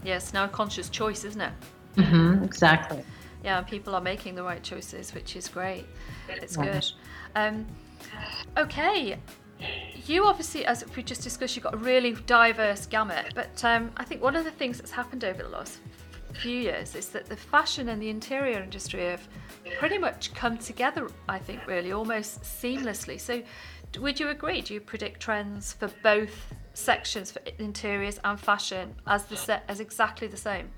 yes, 0.04 0.34
now 0.34 0.46
a 0.46 0.48
conscious 0.48 0.90
choice, 0.90 1.26
isn't 1.26 1.42
it? 1.42 1.54
Mm-hmm, 1.98 2.46
exactly. 2.46 3.04
Yeah, 3.44 3.62
people 3.62 3.96
are 3.96 4.02
making 4.02 4.36
the 4.36 4.44
right 4.44 4.62
choices, 4.64 5.14
which 5.14 5.36
is 5.36 5.50
great. 5.50 5.86
It's 6.30 6.56
yeah. 6.56 6.72
good. 6.72 6.92
Um, 7.36 7.66
okay, 8.56 9.18
you 10.06 10.26
obviously, 10.26 10.66
as 10.66 10.84
we 10.96 11.04
just 11.04 11.22
discussed, 11.22 11.56
you've 11.56 11.64
got 11.64 11.74
a 11.74 11.78
really 11.78 12.14
diverse 12.14 12.86
gamut. 12.86 13.34
But 13.36 13.64
um, 13.64 13.92
I 13.98 14.04
think 14.04 14.22
one 14.22 14.36
of 14.36 14.44
the 14.44 14.52
things 14.52 14.78
that's 14.78 14.92
happened 14.92 15.24
over 15.24 15.44
the 15.44 15.50
last 15.50 15.80
few 16.34 16.58
years 16.58 16.96
is 16.96 17.10
that 17.10 17.26
the 17.28 17.36
fashion 17.36 17.90
and 17.90 18.02
the 18.02 18.10
interior 18.10 18.62
industry 18.62 19.02
have 19.02 19.28
pretty 19.78 19.98
much 19.98 20.34
come 20.34 20.58
together. 20.58 21.10
I 21.30 21.40
think 21.40 21.68
really 21.68 21.92
almost 21.92 22.42
seamlessly. 22.42 23.20
So, 23.20 23.42
would 24.00 24.20
you 24.20 24.30
agree? 24.30 24.62
Do 24.62 24.74
you 24.74 24.82
predict 24.82 25.20
trends 25.20 25.74
for 25.74 25.90
both 26.02 26.54
sections, 26.74 27.32
for 27.32 27.42
interiors 27.60 28.20
and 28.24 28.40
fashion, 28.40 28.96
as 29.08 29.26
the 29.26 29.62
as 29.70 29.80
exactly 29.80 30.28
the 30.28 30.38
same? 30.38 30.70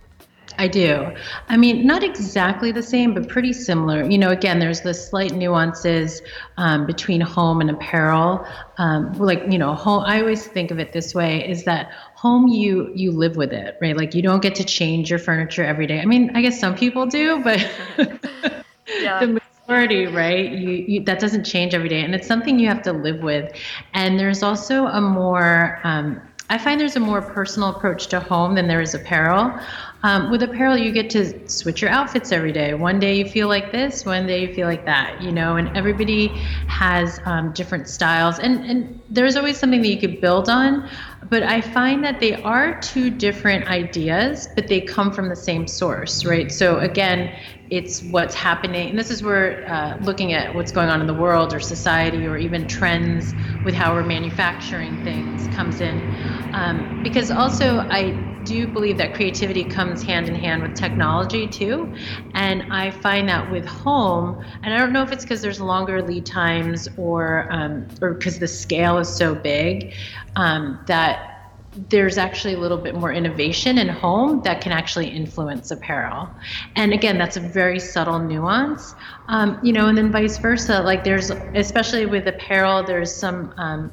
I 0.58 0.68
do. 0.68 1.12
I 1.50 1.58
mean, 1.58 1.86
not 1.86 2.04
exactly 2.04 2.72
the 2.72 2.84
same, 2.84 3.14
but 3.14 3.28
pretty 3.28 3.54
similar. 3.54 4.04
You 4.04 4.18
know, 4.18 4.30
again, 4.30 4.60
there's 4.60 4.82
the 4.82 4.94
slight 4.94 5.34
nuances 5.34 6.22
um, 6.58 6.86
between 6.86 7.22
home 7.22 7.62
and 7.62 7.70
apparel. 7.70 8.46
Um, 8.78 9.14
like, 9.14 9.44
you 9.50 9.58
know, 9.58 9.74
home. 9.74 10.04
I 10.06 10.20
always 10.20 10.46
think 10.46 10.72
of 10.72 10.80
it 10.80 10.94
this 10.94 11.14
way: 11.14 11.48
is 11.48 11.64
that 11.66 11.92
home 12.16 12.48
you 12.48 12.92
you 12.96 13.12
live 13.12 13.36
with 13.36 13.54
it, 13.54 13.78
right? 13.82 13.96
Like, 13.96 14.14
you 14.14 14.22
don't 14.22 14.42
get 14.42 14.56
to 14.56 14.64
change 14.64 15.10
your 15.10 15.20
furniture 15.20 15.64
every 15.64 15.88
day. 15.88 16.00
I 16.00 16.06
mean, 16.06 16.32
I 16.36 16.42
guess 16.42 16.60
some 16.60 16.76
people 16.76 17.06
do, 17.06 17.44
but 17.44 17.60
yeah. 19.00 19.20
the 19.20 19.42
majority, 19.68 20.08
right? 20.08 20.52
You, 20.52 20.70
you, 20.70 21.04
that 21.06 21.20
doesn't 21.20 21.44
change 21.44 21.74
every 21.74 21.90
day, 21.90 22.02
and 22.02 22.14
it's 22.14 22.28
something 22.28 22.60
you 22.60 22.68
have 22.68 22.82
to 22.84 22.94
live 22.94 23.22
with. 23.22 23.52
And 23.94 24.20
there's 24.20 24.44
also 24.44 24.88
a 24.88 25.02
more 25.02 25.80
um, 25.84 26.22
I 26.54 26.60
find 26.60 26.80
there's 26.80 26.96
a 26.96 27.00
more 27.00 27.20
personal 27.20 27.70
approach 27.70 28.06
to 28.10 28.20
home 28.20 28.54
than 28.54 28.68
there 28.68 28.80
is 28.80 28.94
apparel. 28.94 29.60
Um, 30.04 30.30
with 30.30 30.44
apparel, 30.44 30.78
you 30.78 30.92
get 30.92 31.10
to 31.10 31.50
switch 31.50 31.82
your 31.82 31.90
outfits 31.90 32.32
every 32.32 32.52
day. 32.52 32.76
One 32.76 33.00
day 33.00 33.16
you 33.16 33.28
feel 33.28 33.48
like 33.48 33.72
this, 33.72 34.06
one 34.06 34.28
day 34.28 34.42
you 34.48 34.54
feel 34.54 34.68
like 34.68 34.86
that, 34.86 35.20
you 35.20 35.32
know, 35.32 35.56
and 35.56 35.76
everybody 35.76 36.28
has 36.68 37.20
um, 37.26 37.54
different 37.54 37.90
styles. 37.90 38.38
And, 38.38 38.64
and 38.66 39.02
there's 39.10 39.36
always 39.36 39.58
something 39.58 39.82
that 39.82 39.88
you 39.88 40.00
could 40.00 40.22
build 40.22 40.48
on. 40.48 40.88
But 41.28 41.42
I 41.42 41.60
find 41.60 42.04
that 42.04 42.20
they 42.20 42.36
are 42.44 42.80
two 42.82 43.10
different 43.10 43.68
ideas, 43.68 44.48
but 44.54 44.68
they 44.68 44.80
come 44.80 45.12
from 45.12 45.30
the 45.30 45.36
same 45.36 45.66
source, 45.66 46.24
right? 46.24 46.52
So 46.52 46.78
again, 46.78 47.36
it's 47.76 48.04
what's 48.04 48.36
happening. 48.36 48.90
And 48.90 49.00
this 49.00 49.10
is 49.10 49.24
where 49.24 49.68
uh, 49.68 49.98
looking 50.02 50.34
at 50.34 50.54
what's 50.54 50.72
going 50.72 50.90
on 50.90 51.02
in 51.02 51.08
the 51.08 51.14
world 51.14 51.54
or 51.54 51.60
society 51.60 52.28
or 52.28 52.38
even 52.38 52.68
trends 52.68 53.34
with 53.66 53.74
how 53.74 53.94
we're 53.94 54.04
manufacturing 54.04 55.04
things 55.04 55.48
comes 55.56 55.82
in. 55.82 56.00
Um, 56.54 57.02
because 57.04 57.32
also, 57.32 57.80
I 57.80 58.12
do 58.44 58.68
believe 58.68 58.98
that 58.98 59.16
creativity 59.16 59.64
comes 59.64 60.04
hand 60.04 60.28
in 60.28 60.36
hand 60.36 60.62
with 60.62 60.76
technology 60.76 61.48
too. 61.48 61.92
And 62.36 62.72
I 62.72 62.92
find 62.92 63.28
that 63.30 63.50
with 63.50 63.66
home, 63.66 64.46
and 64.62 64.74
I 64.74 64.78
don't 64.78 64.94
know 64.94 65.02
if 65.02 65.12
it's 65.12 65.24
because 65.24 65.42
there's 65.42 65.60
longer 65.60 66.02
lead 66.04 66.28
times 66.28 66.88
or 66.96 67.48
um, 67.50 67.88
or 68.02 68.14
because 68.14 68.38
the 68.38 68.48
scale 68.48 69.00
is 69.00 69.10
so 69.10 69.34
big 69.34 69.94
um, 70.36 70.80
that 70.86 71.33
there's 71.90 72.18
actually 72.18 72.54
a 72.54 72.60
little 72.60 72.78
bit 72.78 72.96
more 72.96 73.12
innovation 73.12 73.78
in 73.78 73.88
home 73.88 74.42
that 74.44 74.62
can 74.62 74.72
actually 74.72 75.10
influence 75.10 75.72
apparel. 75.72 76.30
And 76.76 76.94
again, 76.94 77.18
that's 77.18 77.38
a 77.38 77.40
very 77.40 77.80
subtle 77.80 78.20
nuance. 78.20 78.96
Um, 79.28 79.60
you 79.64 79.74
know, 79.74 79.88
and 79.88 79.98
then 79.98 80.12
vice 80.12 80.38
versa. 80.38 80.82
Like 80.82 81.04
there's, 81.04 81.30
especially 81.30 82.06
with 82.06 82.28
apparel, 82.28 82.84
there's 82.84 83.14
some 83.14 83.54
um, 83.58 83.92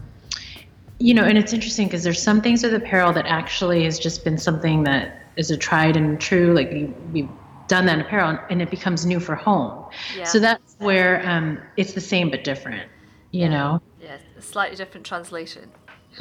you 1.01 1.15
know, 1.15 1.25
and 1.25 1.39
it's 1.39 1.53
interesting 1.53 1.87
because 1.87 2.05
there's 2.05 2.23
some 2.23 2.43
things 2.43 2.63
with 2.63 2.75
apparel 2.75 3.13
that 3.15 3.27
actually 3.27 3.85
has 3.85 3.99
just 3.99 4.23
been 4.23 4.37
something 4.37 4.83
that 4.85 5.23
is 5.37 5.51
a 5.51 5.57
tried 5.57 5.97
and 5.97 6.21
true. 6.21 6.53
Like 6.53 6.71
we, 6.71 6.85
we've 7.13 7.29
done 7.69 7.87
that 7.87 7.95
in 7.95 8.05
apparel, 8.05 8.39
and 8.51 8.61
it 8.61 8.71
becomes 8.71 9.07
new 9.07 9.19
for 9.19 9.35
home. 9.35 9.87
Yeah. 10.15 10.25
So 10.25 10.39
that's 10.39 10.77
where 10.79 11.27
um, 11.27 11.59
it's 11.79 11.95
the 11.95 12.03
same 12.03 12.31
but 12.31 12.45
different. 12.45 12.87
You 13.31 13.43
yeah. 13.43 13.49
know. 13.49 13.83
Yeah, 14.01 14.19
slightly 14.41 14.77
different 14.77 15.07
translation. 15.07 15.71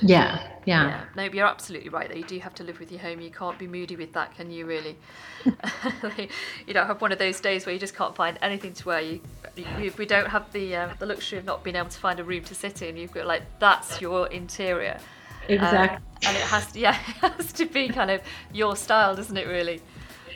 Yeah, 0.01 0.47
yeah. 0.65 0.87
yeah. 0.87 1.03
No, 1.15 1.23
you're 1.23 1.47
absolutely 1.47 1.89
right. 1.89 2.09
Though 2.09 2.15
you 2.15 2.23
do 2.23 2.39
have 2.39 2.53
to 2.55 2.63
live 2.63 2.79
with 2.79 2.91
your 2.91 3.01
home. 3.01 3.21
You 3.21 3.31
can't 3.31 3.57
be 3.57 3.67
moody 3.67 3.95
with 3.95 4.13
that, 4.13 4.35
can 4.35 4.51
you? 4.51 4.65
Really? 4.65 4.97
you 6.67 6.73
don't 6.73 6.87
have 6.87 7.01
one 7.01 7.11
of 7.11 7.19
those 7.19 7.39
days 7.39 7.65
where 7.65 7.73
you 7.73 7.79
just 7.79 7.95
can't 7.95 8.15
find 8.15 8.37
anything 8.41 8.73
to 8.73 8.87
wear. 8.87 9.01
You, 9.01 9.21
you 9.79 9.93
we 9.97 10.05
don't 10.05 10.27
have 10.27 10.51
the 10.53 10.75
uh, 10.75 10.89
the 10.99 11.05
luxury 11.05 11.39
of 11.39 11.45
not 11.45 11.63
being 11.63 11.75
able 11.75 11.89
to 11.89 11.99
find 11.99 12.19
a 12.19 12.23
room 12.23 12.43
to 12.45 12.55
sit 12.55 12.81
in. 12.81 12.97
You've 12.97 13.13
got 13.13 13.25
like 13.25 13.43
that's 13.59 14.01
your 14.01 14.27
interior. 14.27 14.99
Exactly. 15.47 15.97
Um, 15.97 16.03
and 16.27 16.37
it 16.37 16.43
has 16.43 16.71
to, 16.73 16.79
yeah, 16.79 16.97
it 17.23 17.31
has 17.33 17.53
to 17.53 17.65
be 17.65 17.89
kind 17.89 18.11
of 18.11 18.21
your 18.53 18.75
style, 18.75 19.15
doesn't 19.15 19.35
it? 19.35 19.47
Really. 19.47 19.81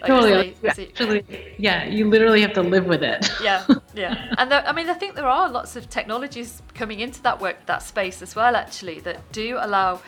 Like 0.03 0.09
totally. 0.09 0.55
Actually, 0.65 1.55
yeah, 1.57 1.85
you 1.85 2.09
literally 2.09 2.41
have 2.41 2.53
to 2.53 2.61
live 2.61 2.85
with 2.85 3.03
it. 3.03 3.31
yeah, 3.41 3.65
yeah. 3.93 4.35
And 4.37 4.51
there, 4.51 4.67
I 4.67 4.73
mean, 4.73 4.89
I 4.89 4.93
think 4.93 5.15
there 5.15 5.27
are 5.27 5.49
lots 5.49 5.77
of 5.77 5.89
technologies 5.89 6.61
coming 6.73 6.99
into 6.99 7.21
that 7.23 7.39
work, 7.39 7.65
that 7.67 7.83
space 7.83 8.21
as 8.21 8.35
well, 8.35 8.55
actually, 8.57 8.99
that 9.01 9.31
do 9.31 9.57
allow 9.59 10.01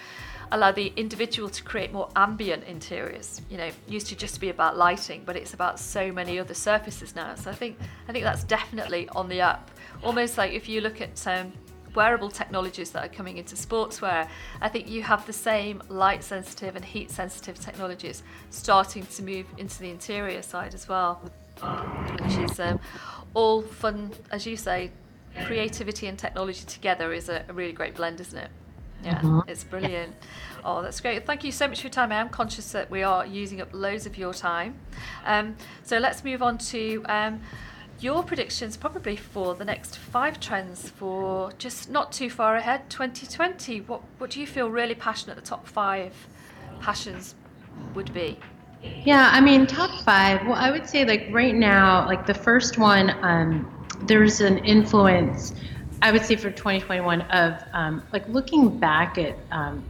allow 0.52 0.72
the 0.72 0.94
individual 0.96 1.50
to 1.50 1.64
create 1.64 1.92
more 1.94 2.10
ambient 2.16 2.66
interiors. 2.66 3.42
You 3.50 3.58
know, 3.58 3.72
used 3.88 4.08
to 4.08 4.16
just 4.16 4.42
be 4.42 4.50
about 4.50 4.78
lighting, 4.78 5.24
but 5.26 5.38
it's 5.38 5.54
about 5.54 5.80
so 5.80 6.12
many 6.12 6.40
other 6.40 6.54
surfaces 6.54 7.16
now. 7.16 7.36
So 7.36 7.50
I 7.50 7.56
think 7.56 7.78
I 8.10 8.12
think 8.12 8.26
that's 8.26 8.44
definitely 8.44 9.08
on 9.10 9.30
the 9.30 9.42
up. 9.42 9.72
Almost 10.04 10.38
like 10.38 10.52
if 10.52 10.68
you 10.68 10.82
look 10.82 11.00
at 11.00 11.26
um, 11.26 11.54
wearable 11.96 12.30
technologies 12.30 12.92
that 12.92 13.06
are 13.06 13.10
coming 13.10 13.38
into 13.38 13.56
sportswear, 13.56 14.28
I 14.62 14.70
think 14.70 14.90
you 14.90 15.04
have 15.04 15.26
the 15.26 15.34
same 15.34 15.82
light 15.90 16.24
sensitive 16.24 16.76
and 16.76 16.84
heat 16.84 17.12
sensitive 17.12 17.60
technologies 17.60 18.24
starting 18.50 19.06
to 19.06 19.24
move 19.24 19.46
into 19.58 19.80
the 19.80 19.90
interior 19.90 20.42
side 20.42 20.74
as 20.74 20.88
well, 20.88 21.22
which 22.22 22.38
is 22.38 22.60
um, 22.60 22.80
all 23.34 23.62
fun, 23.62 24.12
as 24.32 24.46
you 24.46 24.58
say. 24.58 24.92
Creativity 25.46 26.08
and 26.08 26.18
technology 26.18 26.64
together 26.66 27.12
is 27.12 27.28
a, 27.28 27.44
a 27.50 27.54
really 27.54 27.74
great 27.74 27.94
blend, 27.96 28.22
isn't 28.22 28.38
it? 28.40 28.50
Yeah, 29.04 29.20
mm-hmm. 29.20 29.50
it's 29.50 29.64
brilliant. 29.64 30.16
Oh, 30.64 30.82
that's 30.82 31.00
great. 31.00 31.26
Thank 31.26 31.44
you 31.44 31.52
so 31.52 31.68
much 31.68 31.82
for 31.82 31.88
your 31.88 31.92
time. 31.92 32.12
I 32.12 32.16
am 32.16 32.30
conscious 32.30 32.72
that 32.72 32.90
we 32.90 33.04
are 33.04 33.26
using 33.26 33.62
up 33.62 33.70
loads 33.72 34.06
of 34.06 34.18
your 34.18 34.34
time. 34.34 34.76
Um, 35.26 35.58
so 35.84 35.98
let's 35.98 36.24
move 36.24 36.42
on 36.42 36.58
to 36.58 37.04
um, 37.08 37.42
your 38.00 38.24
predictions 38.24 38.76
probably 38.76 39.16
for 39.16 39.56
the 39.56 39.66
next 39.66 39.98
five 39.98 40.40
trends 40.40 40.90
for 40.90 41.52
just 41.58 41.90
not 41.90 42.12
too 42.12 42.30
far 42.30 42.56
ahead 42.58 42.90
2020 42.90 43.82
what 43.82 44.02
what 44.18 44.30
do 44.30 44.40
you 44.40 44.48
feel 44.48 44.70
really 44.70 44.96
passionate 44.96 45.36
the 45.36 45.42
top 45.42 45.66
five 45.66 46.14
passions 46.82 47.36
would 47.94 48.14
be? 48.14 48.38
Yeah 49.06 49.30
i 49.32 49.40
mean 49.40 49.66
top 49.66 50.04
five 50.04 50.46
well 50.46 50.56
i 50.56 50.70
would 50.72 50.88
say 50.88 51.06
like 51.06 51.28
right 51.32 51.56
now 51.56 52.06
like 52.06 52.26
the 52.26 52.34
first 52.34 52.78
one 52.78 53.12
um, 53.24 53.86
there's 54.02 54.42
an 54.42 54.60
influence 54.60 55.54
i 56.02 56.12
would 56.12 56.24
say 56.24 56.36
for 56.36 56.52
2021 56.52 57.22
of 57.22 57.64
um, 57.74 58.04
like 58.12 58.28
looking 58.28 58.78
back 58.78 59.18
at 59.18 59.38
um, 59.52 59.84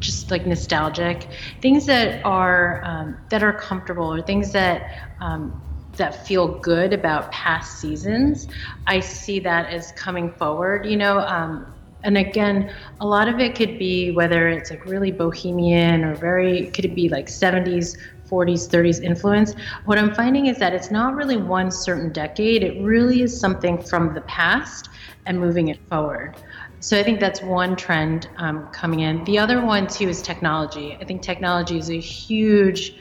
just 0.00 0.30
like 0.30 0.46
nostalgic 0.46 1.28
things 1.60 1.86
that 1.86 2.24
are 2.24 2.82
um, 2.84 3.16
that 3.28 3.42
are 3.42 3.52
comfortable 3.52 4.12
or 4.12 4.22
things 4.22 4.50
that 4.52 5.12
um, 5.20 5.62
that 6.00 6.26
feel 6.26 6.58
good 6.58 6.92
about 6.92 7.30
past 7.30 7.78
seasons, 7.78 8.48
I 8.86 9.00
see 9.00 9.38
that 9.40 9.72
as 9.72 9.92
coming 9.92 10.32
forward. 10.32 10.86
You 10.86 10.96
know, 10.96 11.20
um, 11.20 11.66
and 12.02 12.18
again, 12.18 12.72
a 13.00 13.06
lot 13.06 13.28
of 13.28 13.38
it 13.38 13.54
could 13.54 13.78
be 13.78 14.10
whether 14.10 14.48
it's 14.48 14.70
like 14.70 14.84
really 14.86 15.12
bohemian 15.12 16.04
or 16.04 16.14
very 16.14 16.66
could 16.70 16.84
it 16.84 16.94
be 16.94 17.08
like 17.08 17.26
70s, 17.26 17.96
40s, 18.28 18.68
30s 18.68 19.02
influence. 19.02 19.54
What 19.84 19.98
I'm 19.98 20.14
finding 20.14 20.46
is 20.46 20.58
that 20.58 20.72
it's 20.72 20.90
not 20.90 21.14
really 21.14 21.36
one 21.36 21.70
certain 21.70 22.12
decade. 22.12 22.62
It 22.62 22.80
really 22.82 23.22
is 23.22 23.38
something 23.38 23.82
from 23.82 24.14
the 24.14 24.22
past 24.22 24.88
and 25.26 25.38
moving 25.38 25.68
it 25.68 25.78
forward. 25.88 26.36
So 26.80 26.98
I 26.98 27.02
think 27.02 27.20
that's 27.20 27.42
one 27.42 27.76
trend 27.76 28.28
um, 28.38 28.66
coming 28.68 29.00
in. 29.00 29.22
The 29.24 29.38
other 29.38 29.64
one 29.64 29.86
too 29.86 30.08
is 30.08 30.22
technology. 30.22 30.96
I 30.98 31.04
think 31.04 31.20
technology 31.20 31.76
is 31.76 31.90
a 31.90 32.00
huge 32.00 32.96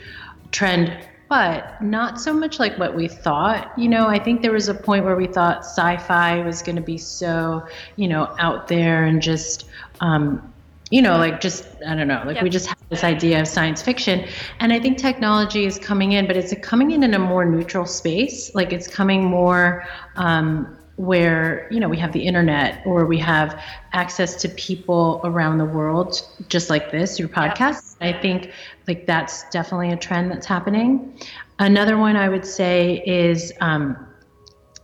trend 0.52 0.98
but 1.30 1.80
not 1.82 2.20
so 2.20 2.34
much 2.34 2.60
like 2.60 2.78
what 2.80 2.96
we 2.96 3.08
thought. 3.08 3.72
You 3.78 3.88
know, 3.88 4.08
I 4.08 4.18
think 4.18 4.42
there 4.42 4.52
was 4.52 4.68
a 4.68 4.74
point 4.74 5.06
where 5.06 5.16
we 5.16 5.28
thought 5.28 5.60
sci-fi 5.60 6.44
was 6.44 6.64
going 6.64 6.76
to 6.76 6.82
be 6.82 6.98
so, 6.98 7.66
you 7.96 8.08
know, 8.08 8.36
out 8.40 8.68
there 8.68 9.06
and 9.06 9.22
just, 9.22 9.66
um, 10.02 10.52
you 10.90 11.04
know, 11.04 11.18
like 11.18 11.40
just 11.40 11.68
I 11.86 11.94
don't 11.96 12.08
know, 12.08 12.24
like 12.26 12.38
yep. 12.38 12.44
we 12.44 12.50
just 12.50 12.66
have 12.66 12.78
this 12.90 13.04
idea 13.04 13.42
of 13.42 13.48
science 13.48 13.80
fiction, 13.80 14.28
and 14.60 14.74
I 14.74 14.80
think 14.80 14.98
technology 14.98 15.66
is 15.66 15.78
coming 15.78 16.14
in, 16.14 16.26
but 16.26 16.36
it's 16.36 16.52
coming 16.64 16.90
in 16.92 17.04
in 17.04 17.14
a 17.14 17.20
more 17.20 17.46
neutral 17.46 17.86
space. 17.86 18.54
Like 18.56 18.74
it's 18.74 18.88
coming 18.88 19.24
more. 19.24 19.86
Um, 20.16 20.79
where 21.00 21.66
you 21.72 21.80
know 21.80 21.88
we 21.88 21.96
have 21.96 22.12
the 22.12 22.28
internet 22.28 22.86
or 22.86 23.06
we 23.06 23.18
have 23.18 23.58
access 23.94 24.36
to 24.36 24.50
people 24.50 25.22
around 25.24 25.58
the 25.58 25.64
world 25.64 26.22
just 26.50 26.70
like 26.70 26.92
this 26.92 27.18
your 27.18 27.30
podcast 27.30 27.96
yep. 28.02 28.16
i 28.16 28.22
think 28.22 28.52
like 28.86 29.08
that's 29.08 29.50
definitely 29.50 29.94
a 29.94 29.96
trend 29.96 30.30
that's 30.30 30.46
happening 30.46 31.18
another 31.60 31.98
one 31.98 32.18
i 32.18 32.28
would 32.28 32.46
say 32.46 33.02
is 33.06 33.54
um, 33.62 33.96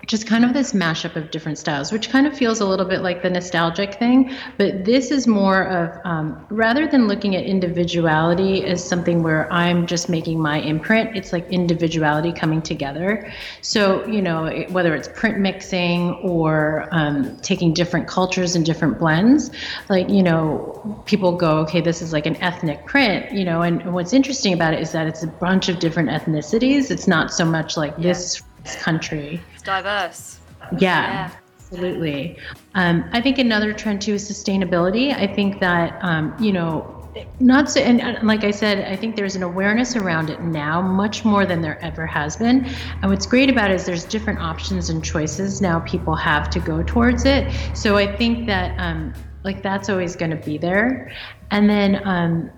just 0.08 0.28
kind 0.28 0.46
of 0.46 0.54
this 0.54 0.74
mashup 0.74 1.15
of 1.15 1.32
different 1.32 1.58
styles, 1.58 1.91
which 1.91 2.10
kind 2.10 2.28
of 2.28 2.38
feels 2.38 2.60
a 2.60 2.65
little 2.65 2.86
bit 2.86 3.02
like 3.02 3.22
the 3.22 3.30
nostalgic 3.30 3.96
thing. 3.96 4.34
But 4.58 4.86
this 4.86 5.12
is 5.12 5.28
more 5.28 5.63
of 5.63 6.00
um, 6.06 6.46
rather 6.50 6.88
than 6.88 7.08
looking 7.08 7.36
at 7.36 7.44
individuality 7.44 8.65
as 8.65 8.84
something 8.84 9.24
where 9.24 9.52
I'm 9.52 9.88
just 9.88 10.10
making 10.10 10.39
my 10.39 10.60
imprint, 10.60 11.15
it's 11.15 11.34
like 11.34 11.50
individuality 11.50 12.32
coming 12.32 12.62
together. 12.62 13.32
So, 13.62 14.06
you 14.06 14.22
know, 14.22 14.65
whether 14.70 14.96
it's 14.96 15.08
print 15.08 15.39
mixing 15.39 16.13
or 16.15 16.88
um, 16.91 17.38
taking 17.38 17.74
different 17.74 18.08
cultures 18.08 18.56
and 18.56 18.65
different 18.65 19.00
blends, 19.00 19.52
like, 19.89 20.10
you 20.10 20.24
know, 20.24 21.04
people 21.06 21.36
go, 21.36 21.60
okay, 21.60 21.82
this 21.82 22.02
is 22.02 22.13
like 22.13 22.26
an 22.26 22.36
ethnic 22.38 22.86
print, 22.86 23.32
you 23.32 23.44
know, 23.44 23.62
and 23.62 23.94
what's 23.94 24.13
interesting 24.13 24.54
about 24.54 24.74
it 24.74 24.82
is 24.82 24.91
that 24.91 25.08
it's 25.08 25.24
a 25.24 25.28
bunch 25.28 25.70
of 25.70 25.80
different 25.80 26.10
ethnicities. 26.10 26.91
It's 26.91 27.08
not 27.08 27.32
so 27.32 27.46
much 27.46 27.78
like 27.78 27.94
yeah. 27.98 28.04
this 28.04 28.41
country. 28.73 29.41
It's 29.54 29.63
diverse. 29.63 30.39
Yeah. 30.80 30.80
yeah. 30.80 31.32
Absolutely. 31.60 32.38
Um, 32.75 33.10
I 33.12 33.21
think 33.21 33.39
another 33.39 33.73
trend 33.73 34.01
too 34.01 34.13
is 34.13 34.30
sustainability. 34.30 35.13
I 35.15 35.28
think 35.28 35.60
that, 35.60 35.97
um, 36.01 36.36
you 36.39 36.51
know, 36.51 36.91
not 37.39 37.69
so, 37.69 37.80
and 37.80 38.28
like 38.28 38.43
I 38.43 38.51
said, 38.51 38.91
I 38.91 38.95
think 38.95 39.15
there's 39.15 39.36
an 39.36 39.43
awareness 39.43 39.95
around 39.95 40.30
it 40.30 40.41
now, 40.41 40.82
much 40.82 41.25
more 41.25 41.45
than 41.45 41.62
there 41.62 41.80
ever 41.84 42.06
has 42.06 42.36
been. 42.36 42.65
And 43.01 43.10
what's 43.10 43.25
great 43.25 43.49
about 43.49 43.71
it 43.71 43.75
is 43.75 43.86
there's 43.86 44.06
different 44.06 44.39
options 44.39 44.89
and 44.89 45.04
choices 45.04 45.62
now 45.62 45.80
people 45.80 46.15
have 46.15 46.49
to 46.51 46.60
go 46.60 46.84
towards 46.84 47.25
it. 47.25 47.51
So 47.73 47.97
I 47.97 48.15
think 48.15 48.47
that, 48.47 48.78
um, 48.80 49.13
like, 49.43 49.63
that's 49.63 49.89
always 49.89 50.15
going 50.15 50.32
to 50.32 50.38
be 50.38 50.58
there. 50.58 51.12
And 51.51 51.69
then, 51.69 52.06
um, 52.08 52.51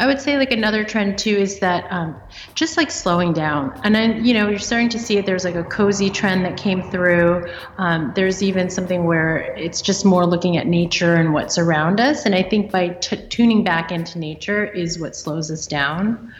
I 0.00 0.06
would 0.06 0.18
say 0.18 0.38
like 0.38 0.50
another 0.50 0.82
trend 0.82 1.18
too 1.18 1.36
is 1.36 1.58
that 1.58 1.86
um, 1.92 2.16
just 2.54 2.78
like 2.78 2.90
slowing 2.90 3.34
down. 3.34 3.78
And 3.84 3.94
then, 3.94 4.24
you 4.24 4.32
know, 4.32 4.48
you're 4.48 4.58
starting 4.58 4.88
to 4.88 4.98
see 4.98 5.18
it. 5.18 5.26
There's 5.26 5.44
like 5.44 5.56
a 5.56 5.62
cozy 5.62 6.08
trend 6.08 6.46
that 6.46 6.56
came 6.56 6.90
through. 6.90 7.46
Um, 7.76 8.10
there's 8.14 8.42
even 8.42 8.70
something 8.70 9.04
where 9.04 9.36
it's 9.56 9.82
just 9.82 10.06
more 10.06 10.24
looking 10.24 10.56
at 10.56 10.66
nature 10.66 11.16
and 11.16 11.34
what's 11.34 11.58
around 11.58 12.00
us. 12.00 12.24
And 12.24 12.34
I 12.34 12.42
think 12.42 12.72
by 12.72 12.88
t- 12.88 13.26
tuning 13.28 13.62
back 13.62 13.92
into 13.92 14.18
nature 14.18 14.64
is 14.64 14.98
what 14.98 15.14
slows 15.14 15.50
us 15.50 15.66
down, 15.66 16.32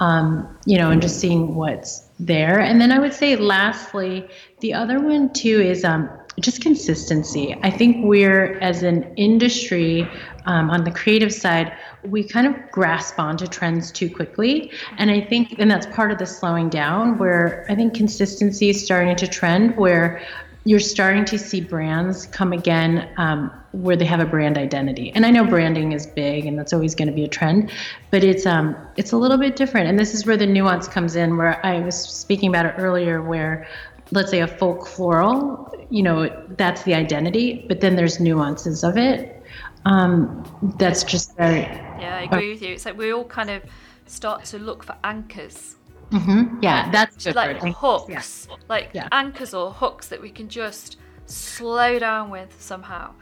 um, 0.00 0.56
you 0.64 0.78
know, 0.78 0.90
and 0.90 1.02
just 1.02 1.20
seeing 1.20 1.54
what's 1.56 2.08
there. 2.18 2.58
And 2.58 2.80
then 2.80 2.90
I 2.90 2.98
would 3.00 3.12
say, 3.12 3.36
lastly, 3.36 4.26
the 4.60 4.72
other 4.72 4.98
one 4.98 5.30
too 5.30 5.60
is 5.60 5.84
um, 5.84 6.08
just 6.40 6.60
consistency. 6.60 7.56
I 7.62 7.70
think 7.70 8.04
we're, 8.04 8.58
as 8.58 8.82
an 8.82 9.14
industry, 9.16 10.08
um, 10.46 10.70
on 10.70 10.84
the 10.84 10.90
creative 10.90 11.32
side, 11.32 11.72
we 12.02 12.24
kind 12.24 12.46
of 12.46 12.70
grasp 12.70 13.18
onto 13.18 13.46
trends 13.46 13.90
too 13.90 14.10
quickly. 14.10 14.70
And 14.98 15.10
I 15.10 15.20
think, 15.20 15.58
and 15.58 15.70
that's 15.70 15.86
part 15.86 16.10
of 16.10 16.18
the 16.18 16.26
slowing 16.26 16.68
down 16.68 17.18
where 17.18 17.64
I 17.68 17.74
think 17.74 17.94
consistency 17.94 18.70
is 18.70 18.84
starting 18.84 19.16
to 19.16 19.26
trend 19.26 19.76
where 19.76 20.22
you're 20.66 20.80
starting 20.80 21.26
to 21.26 21.38
see 21.38 21.60
brands 21.60 22.26
come 22.26 22.52
again 22.52 23.08
um, 23.18 23.50
where 23.72 23.96
they 23.96 24.04
have 24.06 24.20
a 24.20 24.24
brand 24.24 24.56
identity. 24.56 25.12
And 25.14 25.26
I 25.26 25.30
know 25.30 25.44
branding 25.44 25.92
is 25.92 26.06
big 26.06 26.46
and 26.46 26.58
that's 26.58 26.72
always 26.72 26.94
going 26.94 27.08
to 27.08 27.14
be 27.14 27.24
a 27.24 27.28
trend, 27.28 27.70
but 28.10 28.24
it's 28.24 28.46
um, 28.46 28.74
it's 28.96 29.12
a 29.12 29.16
little 29.18 29.36
bit 29.36 29.56
different. 29.56 29.88
And 29.88 29.98
this 29.98 30.14
is 30.14 30.24
where 30.24 30.38
the 30.38 30.46
nuance 30.46 30.88
comes 30.88 31.16
in, 31.16 31.36
where 31.36 31.64
I 31.64 31.80
was 31.80 31.94
speaking 31.94 32.48
about 32.48 32.64
it 32.64 32.74
earlier, 32.78 33.20
where 33.20 33.66
let's 34.10 34.30
say 34.30 34.40
a 34.40 34.48
folk 34.48 34.86
floral, 34.86 35.72
you 35.90 36.02
know, 36.02 36.28
that's 36.56 36.82
the 36.82 36.94
identity, 36.94 37.64
but 37.68 37.80
then 37.80 37.96
there's 37.96 38.20
nuances 38.20 38.84
of 38.84 38.96
it. 38.96 39.42
Um, 39.84 40.44
that's 40.78 41.04
just 41.04 41.36
very. 41.36 41.60
Yeah, 41.60 42.18
I 42.18 42.22
agree 42.22 42.50
with 42.52 42.62
you. 42.62 42.72
It's 42.72 42.84
like 42.84 42.96
we 42.96 43.12
all 43.12 43.24
kind 43.24 43.50
of 43.50 43.62
start 44.06 44.44
to 44.46 44.58
look 44.58 44.82
for 44.84 44.96
anchors. 45.04 45.76
Mm-hmm. 46.10 46.60
Yeah, 46.62 46.90
that's 46.90 47.26
like 47.26 47.60
hooks, 47.62 48.46
yeah. 48.48 48.56
like 48.68 48.90
yeah. 48.92 49.08
anchors 49.10 49.54
or 49.54 49.72
hooks 49.72 50.08
that 50.08 50.20
we 50.20 50.30
can 50.30 50.48
just 50.48 50.98
slow 51.26 51.98
down 51.98 52.30
with 52.30 52.54
somehow. 52.60 53.12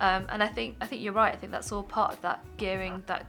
Um, 0.00 0.26
and 0.28 0.42
I 0.42 0.46
think 0.46 0.76
I 0.80 0.86
think 0.86 1.02
you're 1.02 1.12
right. 1.12 1.32
I 1.32 1.36
think 1.36 1.52
that's 1.52 1.72
all 1.72 1.82
part 1.82 2.12
of 2.12 2.20
that 2.22 2.44
gearing 2.56 3.02
that 3.06 3.26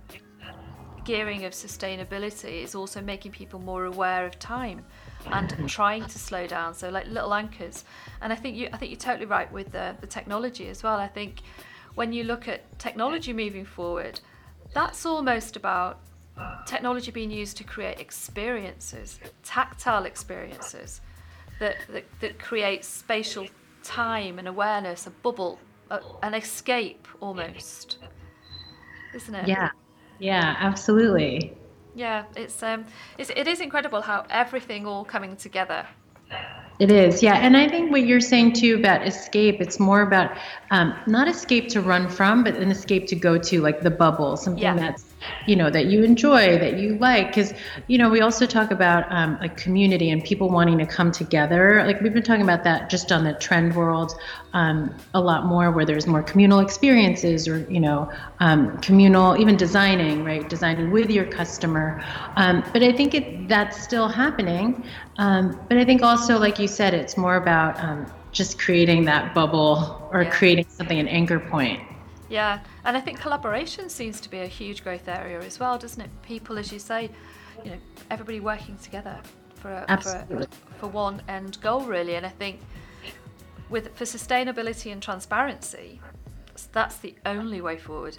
gearing 1.03 1.45
of 1.45 1.53
sustainability 1.53 2.63
is 2.63 2.75
also 2.75 3.01
making 3.01 3.31
people 3.31 3.59
more 3.59 3.85
aware 3.85 4.25
of 4.25 4.37
time 4.37 4.85
and 5.27 5.69
trying 5.69 6.05
to 6.05 6.19
slow 6.19 6.47
down. 6.47 6.73
So 6.73 6.89
like 6.89 7.07
little 7.07 7.33
anchors. 7.33 7.83
And 8.21 8.31
I 8.33 8.35
think 8.35 8.55
you 8.55 8.69
I 8.73 8.77
think 8.77 8.91
you're 8.91 8.99
totally 8.99 9.25
right 9.25 9.51
with 9.51 9.71
the, 9.71 9.95
the 10.01 10.07
technology 10.07 10.69
as 10.69 10.83
well. 10.83 10.99
I 10.99 11.07
think 11.07 11.41
when 11.95 12.13
you 12.13 12.23
look 12.23 12.47
at 12.47 12.79
technology 12.79 13.33
moving 13.33 13.65
forward, 13.65 14.19
that's 14.73 15.05
almost 15.05 15.55
about 15.55 15.99
technology 16.65 17.11
being 17.11 17.31
used 17.31 17.57
to 17.57 17.63
create 17.63 17.99
experiences, 17.99 19.19
tactile 19.43 20.05
experiences 20.05 21.01
that, 21.59 21.75
that, 21.89 22.05
that 22.21 22.39
create 22.39 22.85
spatial 22.85 23.47
time 23.83 24.39
and 24.39 24.47
awareness, 24.47 25.07
a 25.07 25.09
bubble, 25.09 25.59
a, 25.89 25.99
an 26.23 26.33
escape 26.33 27.07
almost, 27.19 27.97
isn't 29.13 29.35
it? 29.35 29.47
Yeah, 29.47 29.69
yeah, 30.19 30.55
absolutely. 30.59 31.57
Yeah, 31.99 32.23
it's 32.37 32.63
um, 32.63 32.85
it's, 33.17 33.29
it 33.29 33.45
is 33.45 33.59
incredible 33.59 34.01
how 34.01 34.25
everything 34.29 34.85
all 34.85 35.03
coming 35.03 35.35
together 35.35 35.85
it 36.79 36.91
is, 36.91 37.21
yeah. 37.21 37.35
And 37.35 37.57
I 37.57 37.67
think 37.67 37.91
what 37.91 38.03
you're 38.03 38.21
saying 38.21 38.53
too 38.53 38.75
about 38.75 39.05
escape, 39.05 39.59
it's 39.59 39.81
more 39.81 40.01
about 40.01 40.31
um, 40.71 40.95
not 41.07 41.27
escape 41.27 41.67
to 41.69 41.81
run 41.81 42.07
from, 42.07 42.45
but 42.45 42.55
an 42.55 42.71
escape 42.71 43.07
to 43.07 43.17
go 43.17 43.37
to, 43.37 43.61
like 43.61 43.81
the 43.81 43.91
bubble, 43.91 44.37
something 44.37 44.63
yeah. 44.63 44.75
that's 44.75 45.03
you 45.45 45.55
know 45.55 45.69
that 45.69 45.85
you 45.87 46.03
enjoy 46.03 46.57
that 46.57 46.77
you 46.77 46.97
like 46.97 47.27
because 47.27 47.53
you 47.87 47.97
know 47.97 48.09
we 48.09 48.21
also 48.21 48.45
talk 48.45 48.71
about 48.71 49.05
um, 49.11 49.37
like 49.39 49.57
community 49.57 50.09
and 50.09 50.23
people 50.23 50.49
wanting 50.49 50.77
to 50.77 50.85
come 50.85 51.11
together. 51.11 51.83
Like 51.85 52.01
we've 52.01 52.13
been 52.13 52.23
talking 52.23 52.43
about 52.43 52.63
that 52.63 52.89
just 52.89 53.11
on 53.11 53.23
the 53.23 53.33
trend 53.33 53.75
world 53.75 54.13
um, 54.53 54.95
a 55.13 55.21
lot 55.21 55.45
more 55.45 55.71
where 55.71 55.85
there's 55.85 56.07
more 56.07 56.23
communal 56.23 56.59
experiences 56.59 57.47
or 57.47 57.59
you 57.69 57.79
know 57.79 58.11
um, 58.39 58.77
communal 58.79 59.37
even 59.37 59.57
designing 59.57 60.23
right 60.23 60.47
designing 60.49 60.91
with 60.91 61.09
your 61.09 61.25
customer. 61.25 62.03
Um, 62.35 62.63
but 62.73 62.83
i 62.83 62.91
think 62.91 63.13
it 63.13 63.47
that's 63.47 63.81
still 63.81 64.07
happening. 64.07 64.83
Um, 65.17 65.59
but 65.67 65.77
i 65.77 65.85
think 65.85 66.01
also 66.01 66.39
like 66.39 66.59
you 66.59 66.67
said 66.67 66.93
it's 66.93 67.17
more 67.17 67.35
about 67.35 67.79
um, 67.83 68.11
just 68.31 68.59
creating 68.59 69.05
that 69.05 69.33
bubble 69.33 70.07
or 70.13 70.23
yeah. 70.23 70.29
creating 70.29 70.65
something 70.69 70.99
an 70.99 71.07
anchor 71.07 71.39
point 71.39 71.81
yeah, 72.29 72.59
and 72.85 72.95
I 72.95 73.01
think 73.01 73.19
collaboration 73.19 73.89
seems 73.89 74.21
to 74.21 74.29
be 74.29 74.39
a 74.39 74.47
huge 74.47 74.83
growth 74.83 75.07
area 75.07 75.39
as 75.41 75.59
well, 75.59 75.77
doesn't 75.77 76.01
it? 76.01 76.09
People, 76.21 76.57
as 76.57 76.71
you 76.71 76.79
say, 76.79 77.09
you 77.63 77.71
know, 77.71 77.77
everybody 78.11 78.39
working 78.39 78.77
together 78.77 79.19
for 79.55 79.71
a, 79.87 80.01
for, 80.01 80.25
a, 80.29 80.47
for 80.79 80.87
one 80.87 81.21
end 81.27 81.59
goal, 81.61 81.81
really. 81.81 82.15
And 82.15 82.25
I 82.25 82.29
think 82.29 82.61
with 83.69 83.95
for 83.95 84.05
sustainability 84.05 84.91
and 84.91 85.01
transparency, 85.01 85.99
that's 86.71 86.97
the 86.97 87.15
only 87.25 87.61
way 87.61 87.77
forward. 87.77 88.17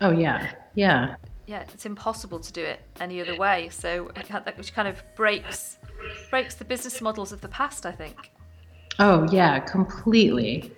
Oh 0.00 0.10
yeah, 0.10 0.52
yeah. 0.74 1.16
Yeah, 1.46 1.64
it's 1.72 1.84
impossible 1.84 2.40
to 2.40 2.52
do 2.52 2.62
it 2.62 2.80
any 3.00 3.20
other 3.20 3.36
way. 3.36 3.68
So 3.70 4.10
which 4.56 4.74
kind 4.74 4.88
of 4.88 5.02
breaks 5.14 5.78
breaks 6.30 6.54
the 6.54 6.64
business 6.64 7.00
models 7.00 7.32
of 7.32 7.40
the 7.40 7.48
past, 7.48 7.86
I 7.86 7.92
think. 7.92 8.30
Oh, 8.98 9.26
yeah, 9.30 9.58
completely. 9.60 10.72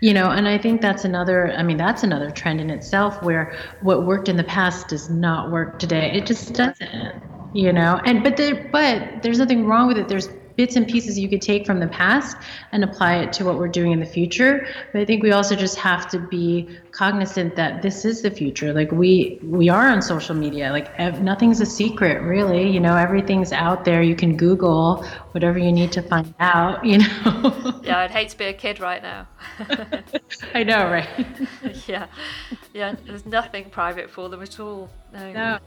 You 0.00 0.12
know, 0.12 0.30
and 0.30 0.46
I 0.46 0.58
think 0.58 0.80
that's 0.82 1.04
another, 1.04 1.52
I 1.52 1.62
mean, 1.62 1.78
that's 1.78 2.02
another 2.02 2.30
trend 2.30 2.60
in 2.60 2.70
itself 2.70 3.22
where 3.22 3.54
what 3.80 4.04
worked 4.04 4.28
in 4.28 4.36
the 4.36 4.44
past 4.44 4.88
does 4.88 5.08
not 5.08 5.50
work 5.50 5.78
today. 5.78 6.12
It 6.12 6.26
just 6.26 6.52
doesn't, 6.54 7.22
you 7.52 7.72
know, 7.72 8.00
and, 8.04 8.22
but 8.22 8.36
there, 8.36 8.68
but 8.70 9.22
there's 9.22 9.38
nothing 9.38 9.66
wrong 9.66 9.88
with 9.88 9.96
it. 9.96 10.08
There's 10.08 10.28
bits 10.56 10.76
and 10.76 10.86
pieces 10.86 11.18
you 11.18 11.28
could 11.28 11.42
take 11.42 11.66
from 11.66 11.80
the 11.80 11.88
past 11.88 12.36
and 12.72 12.84
apply 12.84 13.16
it 13.16 13.32
to 13.34 13.44
what 13.44 13.58
we're 13.58 13.68
doing 13.68 13.92
in 13.92 14.00
the 14.00 14.06
future. 14.06 14.66
But 14.92 15.02
i 15.02 15.04
think 15.04 15.22
we 15.22 15.32
also 15.32 15.56
just 15.56 15.76
have 15.78 16.08
to 16.10 16.18
be 16.18 16.68
cognizant 16.92 17.56
that 17.56 17.82
this 17.82 18.04
is 18.04 18.22
the 18.22 18.30
future. 18.30 18.72
Like 18.72 18.92
we 18.92 19.38
we 19.42 19.68
are 19.68 19.88
on 19.88 20.02
social 20.02 20.34
media. 20.34 20.70
Like 20.70 20.88
ev- 20.98 21.22
nothing's 21.22 21.60
a 21.60 21.66
secret 21.66 22.20
really. 22.22 22.68
You 22.68 22.80
know 22.80 22.96
everything's 22.96 23.52
out 23.52 23.84
there. 23.84 24.02
You 24.02 24.14
can 24.16 24.36
google 24.36 25.04
whatever 25.32 25.58
you 25.58 25.72
need 25.72 25.92
to 25.92 26.02
find 26.02 26.34
out 26.40 26.84
you 26.84 26.98
know? 26.98 27.80
Yeah 27.82 27.98
i'd 27.98 28.10
hate 28.10 28.28
to 28.30 28.38
be 28.38 28.44
a 28.44 28.52
kid 28.52 28.80
right 28.80 29.02
now. 29.02 29.26
I 30.54 30.62
know 30.62 30.90
right? 30.90 31.08
Yeah. 31.86 32.06
Yeah 32.72 32.94
there's 33.06 33.26
nothing 33.26 33.70
private 33.70 34.10
for 34.10 34.28
them 34.28 34.42
at 34.42 34.58
all. 34.60 34.90
No. 35.12 35.32
No, 35.32 35.58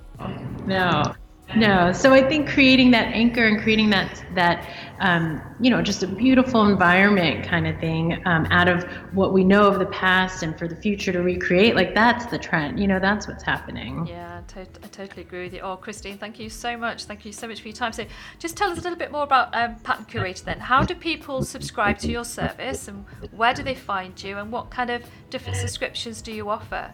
no. 0.66 1.16
No, 1.56 1.94
so 1.94 2.14
I 2.14 2.28
think 2.28 2.50
creating 2.50 2.92
that 2.92 3.14
anchor 3.14 3.46
and 3.48 3.62
creating 3.62 3.90
that 3.92 4.24
that 4.34 4.68
um, 5.00 5.42
you 5.60 5.70
know 5.70 5.82
just 5.82 6.04
a 6.04 6.08
beautiful 6.08 6.68
environment 6.68 7.46
kind 7.46 7.68
of 7.68 7.80
thing 7.80 8.22
um, 8.26 8.46
out 8.50 8.68
of 8.68 8.84
what 9.14 9.32
we 9.32 9.44
know 9.44 9.68
of 9.68 9.80
the 9.80 9.86
past 9.86 10.44
and 10.44 10.58
for 10.58 10.68
the 10.68 10.76
future 10.76 11.14
to 11.14 11.22
recreate 11.22 11.76
like 11.76 11.94
that's 11.94 12.26
the 12.26 12.38
trend. 12.38 12.80
You 12.80 12.88
know, 12.88 13.00
that's 13.00 13.28
what's 13.28 13.44
happening. 13.44 14.06
Yeah, 14.08 14.42
to- 14.48 14.62
I 14.62 14.88
totally 14.92 15.22
agree 15.22 15.44
with 15.44 15.54
you. 15.54 15.62
Oh, 15.62 15.78
Christine, 15.78 16.18
thank 16.18 16.40
you 16.40 16.50
so 16.50 16.76
much. 16.76 17.06
Thank 17.06 17.26
you 17.26 17.32
so 17.32 17.48
much 17.48 17.62
for 17.62 17.68
your 17.68 17.76
time. 17.76 17.94
So, 17.94 18.06
just 18.40 18.58
tell 18.58 18.72
us 18.72 18.80
a 18.80 18.82
little 18.82 18.98
bit 18.98 19.12
more 19.12 19.24
about 19.24 19.56
um, 19.56 19.76
Pattern 19.80 20.06
Curator 20.06 20.44
then. 20.44 20.60
How 20.60 20.84
do 20.84 20.96
people 20.96 21.44
subscribe 21.44 22.00
to 22.00 22.12
your 22.12 22.26
service, 22.26 22.88
and 22.88 23.06
where 23.32 23.54
do 23.54 23.64
they 23.64 23.76
find 23.76 24.22
you, 24.22 24.38
and 24.40 24.52
what 24.52 24.72
kind 24.72 24.90
of 24.90 25.04
different 25.30 25.58
subscriptions 25.58 26.22
do 26.22 26.34
you 26.34 26.50
offer? 26.50 26.92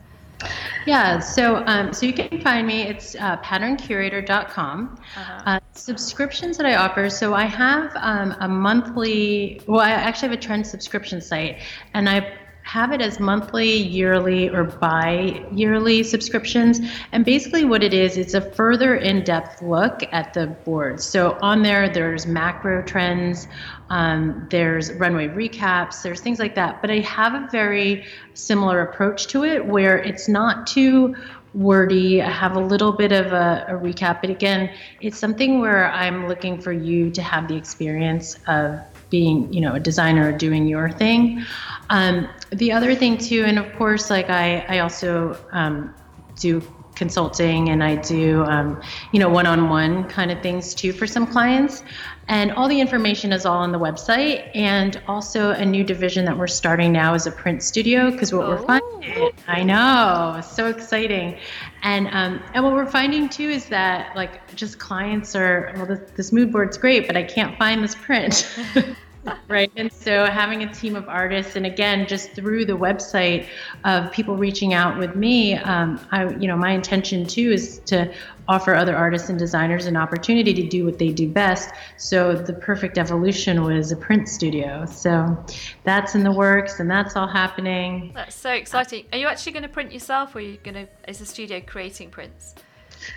Yeah, 0.85 1.19
so 1.19 1.63
um, 1.67 1.93
so 1.93 2.05
you 2.05 2.13
can 2.13 2.41
find 2.41 2.65
me. 2.65 2.83
It's 2.83 3.15
uh, 3.15 3.37
patterncurator.com. 3.37 4.99
Uh-huh. 5.15 5.43
Uh, 5.45 5.59
subscriptions 5.73 6.57
that 6.57 6.65
I 6.65 6.75
offer. 6.75 7.09
So 7.09 7.33
I 7.33 7.45
have 7.45 7.91
um, 7.95 8.35
a 8.39 8.47
monthly. 8.47 9.61
Well, 9.67 9.81
I 9.81 9.91
actually 9.91 10.29
have 10.29 10.37
a 10.37 10.41
trend 10.41 10.65
subscription 10.65 11.21
site, 11.21 11.59
and 11.93 12.09
I 12.09 12.33
have 12.63 12.91
it 12.91 13.01
as 13.01 13.19
monthly, 13.19 13.75
yearly, 13.75 14.49
or 14.49 14.63
bi 14.63 15.45
yearly 15.51 16.03
subscriptions. 16.03 16.79
And 17.11 17.25
basically, 17.25 17.65
what 17.65 17.83
it 17.83 17.93
is, 17.93 18.17
it's 18.17 18.33
a 18.33 18.41
further 18.41 18.95
in 18.95 19.23
depth 19.23 19.61
look 19.61 20.03
at 20.11 20.33
the 20.33 20.47
boards. 20.47 21.03
So 21.03 21.37
on 21.41 21.63
there, 21.63 21.89
there's 21.89 22.25
macro 22.25 22.81
trends, 22.83 23.47
um, 23.89 24.47
there's 24.49 24.91
runway 24.93 25.27
recaps, 25.27 26.01
there's 26.01 26.21
things 26.21 26.39
like 26.39 26.55
that. 26.55 26.81
But 26.81 26.91
I 26.91 26.99
have 26.99 27.33
a 27.33 27.47
very 27.51 28.05
similar 28.33 28.81
approach 28.81 29.27
to 29.27 29.43
it 29.43 29.65
where 29.65 29.97
it's 29.97 30.27
not 30.27 30.67
too 30.67 31.15
wordy. 31.53 32.21
I 32.21 32.29
have 32.29 32.55
a 32.55 32.59
little 32.59 32.93
bit 32.93 33.11
of 33.11 33.33
a, 33.33 33.65
a, 33.67 33.73
recap, 33.73 34.21
but 34.21 34.29
again, 34.29 34.73
it's 35.01 35.17
something 35.17 35.59
where 35.59 35.91
I'm 35.91 36.27
looking 36.27 36.61
for 36.61 36.71
you 36.71 37.11
to 37.11 37.21
have 37.21 37.47
the 37.47 37.55
experience 37.55 38.37
of 38.47 38.79
being, 39.11 39.53
you 39.53 39.61
know, 39.61 39.75
a 39.75 39.79
designer 39.79 40.35
doing 40.35 40.65
your 40.65 40.89
thing. 40.89 41.43
Um, 41.91 42.27
the 42.49 42.71
other 42.71 42.95
thing 42.95 43.19
too, 43.19 43.43
and 43.45 43.59
of 43.59 43.71
course, 43.75 44.09
like 44.09 44.31
I, 44.31 44.65
I 44.67 44.79
also 44.79 45.37
um, 45.51 45.93
do 46.39 46.61
consulting 46.95 47.69
and 47.69 47.83
I 47.83 47.95
do, 47.95 48.43
um, 48.43 48.81
you 49.11 49.19
know, 49.19 49.29
one-on-one 49.29 50.05
kind 50.05 50.31
of 50.31 50.41
things 50.41 50.75
too 50.75 50.93
for 50.93 51.07
some 51.07 51.25
clients. 51.25 51.83
And 52.27 52.51
all 52.53 52.69
the 52.69 52.79
information 52.79 53.33
is 53.33 53.45
all 53.45 53.57
on 53.57 53.71
the 53.71 53.79
website. 53.79 54.49
And 54.55 55.01
also 55.07 55.51
a 55.51 55.65
new 55.65 55.83
division 55.83 56.25
that 56.25 56.37
we're 56.37 56.47
starting 56.47 56.91
now 56.91 57.13
is 57.13 57.27
a 57.27 57.31
print 57.31 57.63
studio 57.63 58.11
because 58.11 58.33
what 58.33 58.45
oh. 58.45 58.49
we're 58.49 58.65
finding, 58.65 59.31
I 59.47 59.63
know, 59.63 60.41
so 60.41 60.67
exciting. 60.67 61.37
And 61.83 62.07
um, 62.07 62.41
and 62.53 62.63
what 62.63 62.73
we're 62.73 62.85
finding 62.89 63.27
too 63.27 63.49
is 63.49 63.65
that 63.69 64.15
like 64.15 64.55
just 64.55 64.79
clients 64.79 65.35
are, 65.35 65.73
well, 65.75 65.85
this, 65.85 66.11
this 66.15 66.31
mood 66.31 66.51
board's 66.51 66.77
great, 66.77 67.07
but 67.07 67.17
I 67.17 67.23
can't 67.23 67.57
find 67.57 67.83
this 67.83 67.95
print. 67.95 68.47
right 69.47 69.71
and 69.75 69.91
so 69.91 70.25
having 70.25 70.63
a 70.63 70.73
team 70.73 70.95
of 70.95 71.07
artists 71.07 71.55
and 71.55 71.65
again 71.65 72.07
just 72.07 72.31
through 72.31 72.65
the 72.65 72.77
website 72.77 73.47
of 73.85 74.11
people 74.11 74.35
reaching 74.35 74.73
out 74.73 74.97
with 74.97 75.15
me 75.15 75.55
um, 75.55 75.99
i 76.11 76.27
you 76.35 76.47
know 76.47 76.57
my 76.57 76.71
intention 76.71 77.25
too 77.25 77.51
is 77.51 77.79
to 77.85 78.11
offer 78.51 78.75
other 78.75 78.95
artists 78.95 79.29
and 79.29 79.39
designers 79.39 79.85
an 79.85 79.95
opportunity 79.95 80.53
to 80.53 80.67
do 80.67 80.83
what 80.83 80.99
they 80.99 81.09
do 81.09 81.29
best. 81.29 81.69
So 81.97 82.35
the 82.35 82.53
perfect 82.53 82.97
evolution 82.97 83.63
was 83.63 83.93
a 83.93 83.95
print 83.95 84.27
studio. 84.27 84.85
So 84.85 85.37
that's 85.85 86.15
in 86.15 86.23
the 86.23 86.33
works 86.33 86.81
and 86.81 86.91
that's 86.91 87.15
all 87.15 87.27
happening. 87.27 88.11
That's 88.13 88.35
so 88.35 88.51
exciting. 88.51 89.05
Are 89.13 89.17
you 89.17 89.27
actually 89.27 89.53
going 89.53 89.63
to 89.63 89.69
print 89.69 89.93
yourself 89.93 90.35
or 90.35 90.39
are 90.39 90.41
you 90.41 90.57
going 90.57 90.73
to 90.73 90.87
is 91.07 91.19
the 91.19 91.25
studio 91.25 91.61
creating 91.61 92.09
prints 92.09 92.55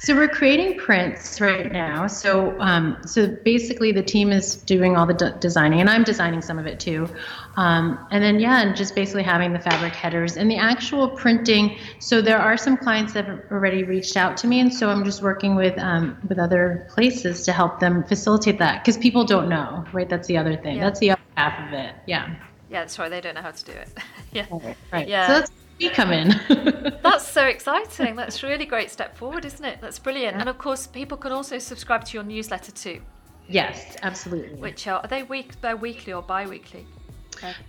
so 0.01 0.15
we're 0.15 0.29
creating 0.29 0.79
prints 0.79 1.41
right 1.41 1.71
now. 1.71 2.07
So 2.07 2.59
um, 2.61 2.99
so 3.07 3.29
basically, 3.45 3.93
the 3.93 4.03
team 4.03 4.33
is 4.33 4.57
doing 4.57 4.97
all 4.97 5.07
the 5.07 5.15
de- 5.15 5.37
designing, 5.41 5.81
and 5.81 5.91
I'm 5.91 6.05
designing 6.05 6.43
some 6.43 6.59
of 6.59 6.67
it 6.67 6.81
too. 6.81 7.09
Um, 7.57 8.07
and 8.11 8.23
then 8.23 8.41
yeah, 8.41 8.63
and 8.63 8.77
just 8.77 8.95
basically 8.95 9.23
having 9.23 9.53
the 9.53 9.59
fabric 9.59 9.93
headers 9.93 10.37
and 10.37 10.51
the 10.51 10.57
actual 10.57 11.09
printing. 11.09 11.79
So 11.99 12.21
there 12.21 12.39
are 12.39 12.57
some 12.57 12.77
clients 12.77 13.13
that 13.15 13.27
have 13.27 13.41
already 13.51 13.85
reached 13.85 14.17
out 14.17 14.37
to 14.39 14.47
me, 14.47 14.61
and 14.61 14.73
so 14.73 14.89
I'm 14.91 15.05
just 15.05 15.23
working 15.23 15.55
with 15.55 15.79
um, 15.79 16.19
with 16.29 16.39
other 16.39 16.87
places 16.91 17.43
to 17.45 17.53
help 17.53 17.81
them 17.81 18.05
facilitate 18.05 18.59
that 18.59 18.83
because 18.83 18.99
people 18.99 19.25
don't 19.25 19.49
know, 19.49 19.85
right? 19.93 20.09
That's 20.09 20.29
the 20.29 20.37
other 20.37 20.57
thing. 20.57 20.77
Yeah. 20.77 20.85
That's 20.85 21.01
the 21.01 21.11
other 21.13 21.23
half 21.37 21.69
of 21.69 21.75
it. 21.75 21.95
Yeah. 22.07 22.35
Yeah, 22.71 22.81
that's 22.81 22.99
right. 22.99 23.09
They 23.09 23.21
don't 23.21 23.35
know 23.35 23.43
how 23.43 23.51
to 23.51 23.65
do 23.65 23.73
it. 23.73 23.89
yeah. 24.33 24.47
Right. 24.51 24.77
right. 24.93 25.09
Yeah. 25.09 25.27
So 25.27 25.33
that's 25.35 25.51
we 25.79 25.89
come 25.91 26.13
in. 26.13 26.29
That's 27.03 27.27
so 27.27 27.45
exciting. 27.45 28.17
That's 28.17 28.43
a 28.43 28.47
really 28.47 28.67
great 28.67 28.91
step 28.91 29.17
forward, 29.17 29.45
isn't 29.45 29.65
it? 29.65 29.81
That's 29.81 29.99
brilliant. 29.99 30.35
Yeah. 30.35 30.41
And 30.41 30.49
of 30.49 30.59
course, 30.59 30.87
people 30.87 31.17
can 31.17 31.33
also 31.33 31.59
subscribe 31.59 32.05
to 32.07 32.15
your 32.15 32.25
newsletter 32.25 32.73
too. 32.73 33.01
Yes, 33.49 33.97
absolutely. 34.03 34.59
Which 34.59 34.87
are, 34.87 35.01
are 35.01 35.09
they 35.09 35.23
week? 35.23 35.61
They're 35.61 35.77
weekly 35.77 36.13
or 36.13 36.23
bi-weekly? 36.23 36.87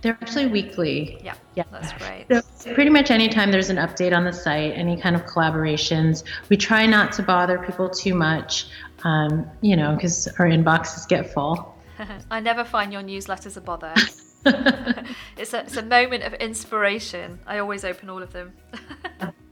They're 0.00 0.16
actually 0.22 0.46
weekly. 0.46 1.18
Yeah, 1.22 1.34
yeah, 1.54 1.64
that's 1.70 1.92
great. 1.94 2.26
So 2.56 2.72
pretty 2.74 2.90
much 2.90 3.10
anytime 3.10 3.50
there's 3.50 3.68
an 3.68 3.76
update 3.76 4.16
on 4.16 4.24
the 4.24 4.32
site, 4.32 4.72
any 4.74 4.96
kind 4.96 5.16
of 5.16 5.24
collaborations, 5.24 6.24
we 6.48 6.56
try 6.56 6.86
not 6.86 7.12
to 7.12 7.22
bother 7.22 7.58
people 7.58 7.90
too 7.90 8.14
much, 8.14 8.68
um, 9.04 9.46
you 9.60 9.76
know, 9.76 9.94
because 9.94 10.28
our 10.38 10.46
inboxes 10.46 11.06
get 11.06 11.32
full. 11.32 11.76
I 12.30 12.40
never 12.40 12.64
find 12.64 12.92
your 12.92 13.02
newsletters 13.02 13.56
a 13.56 13.60
bother. 13.60 13.94
it's, 14.44 15.54
a, 15.54 15.60
it's 15.60 15.76
a 15.76 15.82
moment 15.82 16.22
of 16.24 16.34
inspiration. 16.34 17.38
I 17.46 17.58
always 17.58 17.84
open 17.84 18.10
all 18.10 18.22
of 18.22 18.32
them. 18.32 18.52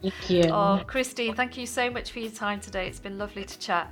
thank 0.03 0.31
you. 0.31 0.42
Oh, 0.53 0.83
Christine, 0.87 1.35
thank 1.35 1.57
you 1.57 1.66
so 1.66 1.90
much 1.90 2.12
for 2.12 2.18
your 2.18 2.31
time 2.31 2.61
today. 2.61 2.87
It's 2.87 3.01
been 3.01 3.18
lovely 3.18 3.44
to 3.44 3.59
chat. 3.59 3.90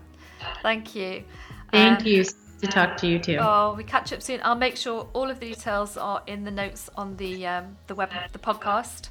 Thank 0.63 0.95
you. 0.95 1.25
Thank 1.71 2.01
um, 2.01 2.07
you 2.07 2.25
to 2.25 2.67
talk 2.67 2.97
to 2.99 3.07
you 3.07 3.19
too. 3.19 3.39
Oh, 3.41 3.75
we 3.77 3.85
catch 3.85 4.13
up 4.13 4.23
soon. 4.23 4.41
I'll 4.43 4.55
make 4.55 4.77
sure 4.77 5.09
all 5.13 5.31
of 5.31 5.41
the 5.41 5.49
details 5.49 5.97
are 5.97 6.23
in 6.27 6.45
the 6.45 6.51
notes 6.51 6.89
on 6.97 7.17
the 7.17 7.47
um, 7.47 7.77
the 7.87 7.95
web 7.95 8.11
the 8.33 8.39
podcast, 8.39 9.09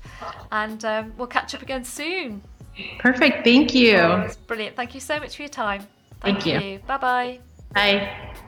and 0.52 0.84
um, 0.86 1.14
we'll 1.18 1.28
catch 1.28 1.54
up 1.54 1.62
again 1.62 1.84
soon. 1.84 2.42
Perfect. 3.00 3.44
Thank 3.44 3.74
you. 3.74 3.98
Oh, 3.98 4.30
brilliant. 4.48 4.76
Thank 4.76 4.94
you 4.94 5.02
so 5.02 5.20
much 5.20 5.36
for 5.36 5.42
your 5.42 5.50
time. 5.50 5.82
Thank, 6.22 6.44
Thank 6.44 6.64
you. 6.64 6.70
you. 6.70 6.80
Bye-bye. 6.80 7.40
Bye. 7.74 8.48